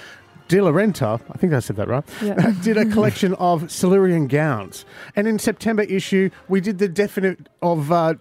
De 0.48 0.60
La 0.62 0.72
Renta, 0.72 1.20
I 1.32 1.38
think 1.38 1.54
I 1.54 1.60
said 1.60 1.76
that 1.78 1.88
right, 1.88 2.04
Yeah. 2.22 2.54
did 2.64 2.78
a 2.78 2.86
collection 2.86 3.34
of 3.36 3.70
cerulean 3.72 4.28
gowns. 4.28 4.86
And 5.16 5.28
in 5.28 5.40
September 5.40 5.84
issue, 5.84 6.30
we 6.50 6.60
did 6.62 6.78
the 6.78 6.88
definite 6.90 7.48
of 7.62 7.92
uh, 7.92 8.16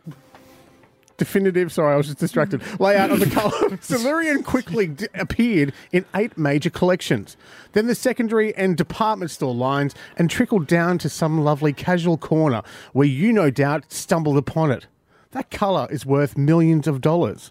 definitive, 1.16 1.70
sorry, 1.72 1.92
I 1.92 1.96
was 1.96 2.06
just 2.06 2.18
distracted, 2.18 2.62
layout 2.80 3.10
of 3.10 3.20
the 3.20 3.26
colour. 3.28 3.76
cerulean 3.82 4.42
quickly 4.42 4.86
d- 4.88 5.06
appeared 5.14 5.72
in 5.92 6.04
eight 6.14 6.38
major 6.38 6.70
collections. 6.70 7.36
Then 7.72 7.88
the 7.88 7.94
secondary 7.94 8.54
and 8.54 8.76
department 8.76 9.30
store 9.30 9.54
lines 9.54 9.94
and 10.16 10.30
trickled 10.30 10.66
down 10.66 10.98
to 10.98 11.08
some 11.08 11.42
lovely 11.42 11.72
casual 11.72 12.16
corner 12.16 12.62
where 12.92 13.06
you 13.08 13.32
no 13.32 13.50
doubt 13.50 13.92
stumbled 13.92 14.36
upon 14.38 14.70
it. 14.70 14.86
That 15.32 15.50
colour 15.50 15.86
is 15.90 16.06
worth 16.06 16.36
millions 16.38 16.86
of 16.88 17.00
dollars. 17.00 17.50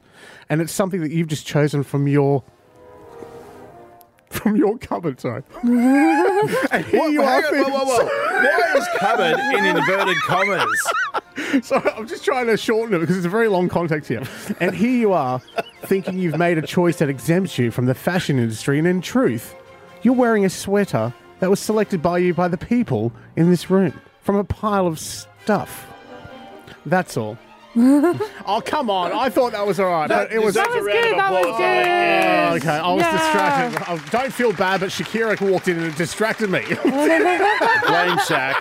And 0.49 0.61
it's 0.61 0.73
something 0.73 1.01
that 1.01 1.11
you've 1.11 1.27
just 1.27 1.45
chosen 1.45 1.83
from 1.83 2.07
your 2.07 2.43
from 4.39 4.55
your 4.55 4.77
cupboard, 4.77 5.19
sorry. 5.19 5.43
and 5.63 6.85
here 6.85 7.07
you 7.09 7.21
hang 7.21 7.43
are. 7.43 7.47
on, 7.47 7.71
whoa, 7.71 7.83
whoa, 7.83 7.85
whoa. 7.85 8.05
Why 8.05 8.73
is 8.77 8.87
cupboard 8.97 9.39
in 9.57 9.65
inverted 9.65 10.17
commas? 10.21 10.91
Sorry, 11.65 11.89
I'm 11.91 12.07
just 12.07 12.23
trying 12.25 12.47
to 12.47 12.57
shorten 12.57 12.95
it 12.95 12.99
because 12.99 13.17
it's 13.17 13.25
a 13.25 13.29
very 13.29 13.47
long 13.47 13.69
context 13.69 14.09
here. 14.09 14.23
And 14.59 14.75
here 14.75 14.91
you 14.91 15.13
are, 15.13 15.41
thinking 15.83 16.19
you've 16.19 16.37
made 16.37 16.57
a 16.57 16.61
choice 16.61 16.97
that 16.97 17.09
exempts 17.09 17.57
you 17.57 17.71
from 17.71 17.85
the 17.85 17.95
fashion 17.95 18.37
industry, 18.37 18.77
and 18.77 18.87
in 18.87 19.01
truth, 19.01 19.55
you're 20.03 20.13
wearing 20.13 20.45
a 20.45 20.49
sweater 20.49 21.13
that 21.39 21.49
was 21.49 21.59
selected 21.59 22.01
by 22.01 22.17
you 22.19 22.33
by 22.33 22.47
the 22.47 22.57
people 22.57 23.11
in 23.35 23.49
this 23.49 23.69
room 23.69 23.99
from 24.21 24.35
a 24.35 24.43
pile 24.43 24.85
of 24.85 24.99
stuff. 24.99 25.87
That's 26.85 27.17
all. 27.17 27.37
oh 28.45 28.61
come 28.65 28.89
on! 28.89 29.11
I 29.11 29.29
thought 29.29 29.51
that 29.51 29.65
was 29.65 29.79
all 29.79 29.89
right, 29.91 30.07
but 30.09 30.31
it 30.31 30.41
was. 30.41 30.55
That 30.55 30.69
was 30.69 30.83
good. 30.85 31.17
That 31.17 31.31
was 31.31 31.45
Oh, 31.47 31.57
good. 31.57 32.61
okay, 32.61 32.77
I 32.77 32.93
was 32.93 33.01
Yeah. 33.03 33.69
distracted. 33.69 33.85
Oh, 33.91 34.05
don't 34.11 34.33
feel 34.33 34.53
bad, 34.53 34.79
but 34.79 34.89
Shakira 34.89 35.39
walked 35.39 35.67
in 35.67 35.77
and 35.77 35.85
it 35.87 35.95
distracted 35.95 36.49
me. 36.49 36.61
Blame 36.83 38.17
Shaq. 38.17 38.55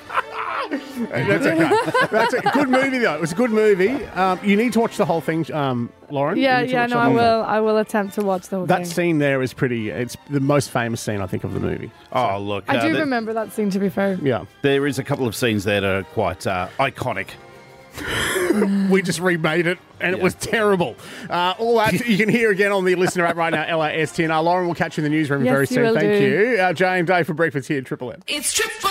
That's 0.71 1.47
okay. 1.47 2.07
That's 2.11 2.35
a 2.35 2.41
good 2.53 2.69
movie, 2.69 2.99
though. 2.99 3.15
It 3.15 3.21
was 3.23 3.33
a 3.33 3.35
good 3.35 3.51
movie. 3.51 4.05
Um, 4.09 4.39
you 4.45 4.57
need 4.57 4.75
to 4.75 4.81
watch 4.81 4.99
the 4.99 5.07
whole 5.07 5.23
thing, 5.23 5.51
um, 5.55 5.91
Lauren. 6.11 6.37
Yeah, 6.37 6.61
yeah. 6.61 6.85
No, 6.85 6.99
I 6.99 7.05
whole 7.05 7.09
thing. 7.09 7.17
will. 7.17 7.45
I 7.45 7.61
will 7.61 7.79
attempt 7.79 8.15
to 8.17 8.23
watch 8.23 8.49
the 8.49 8.57
whole 8.59 8.67
That 8.67 8.79
thing. 8.83 8.85
scene 8.87 9.19
there 9.19 9.41
is 9.41 9.55
pretty. 9.55 9.89
It's 9.89 10.19
the 10.29 10.41
most 10.41 10.71
famous 10.71 11.01
scene, 11.01 11.23
I 11.23 11.27
think, 11.27 11.45
of 11.45 11.55
the 11.55 11.61
movie. 11.61 11.91
Oh, 12.13 12.39
look. 12.39 12.65
I 12.69 12.77
uh, 12.77 12.83
do 12.87 12.93
the- 12.93 13.01
remember 13.01 13.33
that 13.33 13.53
scene. 13.53 13.71
To 13.71 13.79
be 13.79 13.89
fair, 13.89 14.19
Yeah. 14.21 14.45
There 14.61 14.87
is 14.87 14.99
a 14.99 15.05
couple 15.05 15.27
of 15.27 15.35
scenes 15.35 15.65
that 15.65 15.83
are 15.85 16.03
quite 16.03 16.47
uh, 16.47 16.69
iconic. 16.79 17.29
we 18.91 19.03
just 19.03 19.21
remade 19.21 19.67
it, 19.67 19.79
and 20.01 20.15
it 20.15 20.21
was 20.23 20.35
terrible. 20.35 20.97
Uh, 21.29 21.55
all 21.59 21.77
that 21.79 21.93
you 22.07 22.17
can 22.17 22.29
hear 22.29 22.51
again 22.51 22.73
on 22.73 22.85
the 22.85 22.95
listener 22.95 23.25
app 23.27 23.37
right 23.37 23.53
now, 23.53 23.65
LiSTNR. 23.79 24.43
Lauren 24.43 24.67
will 24.67 24.75
catch 24.75 24.97
you 24.97 25.05
in 25.05 25.11
the 25.11 25.17
newsroom 25.17 25.45
Yes, 25.45 25.53
very 25.53 25.67
soon. 25.67 25.83
will 25.85 25.95
Thank 25.95 26.19
do. 26.21 26.25
you. 26.55 26.61
Uh, 26.61 26.73
Jay 26.73 26.99
and 26.99 27.07
Dave 27.07 27.27
for 27.27 27.35
breakfast 27.35 27.69
here 27.69 27.79
at 27.79 27.87
Triple 27.87 28.13
M. 28.13 28.23
It's 28.27 28.53
Triple 28.53 28.91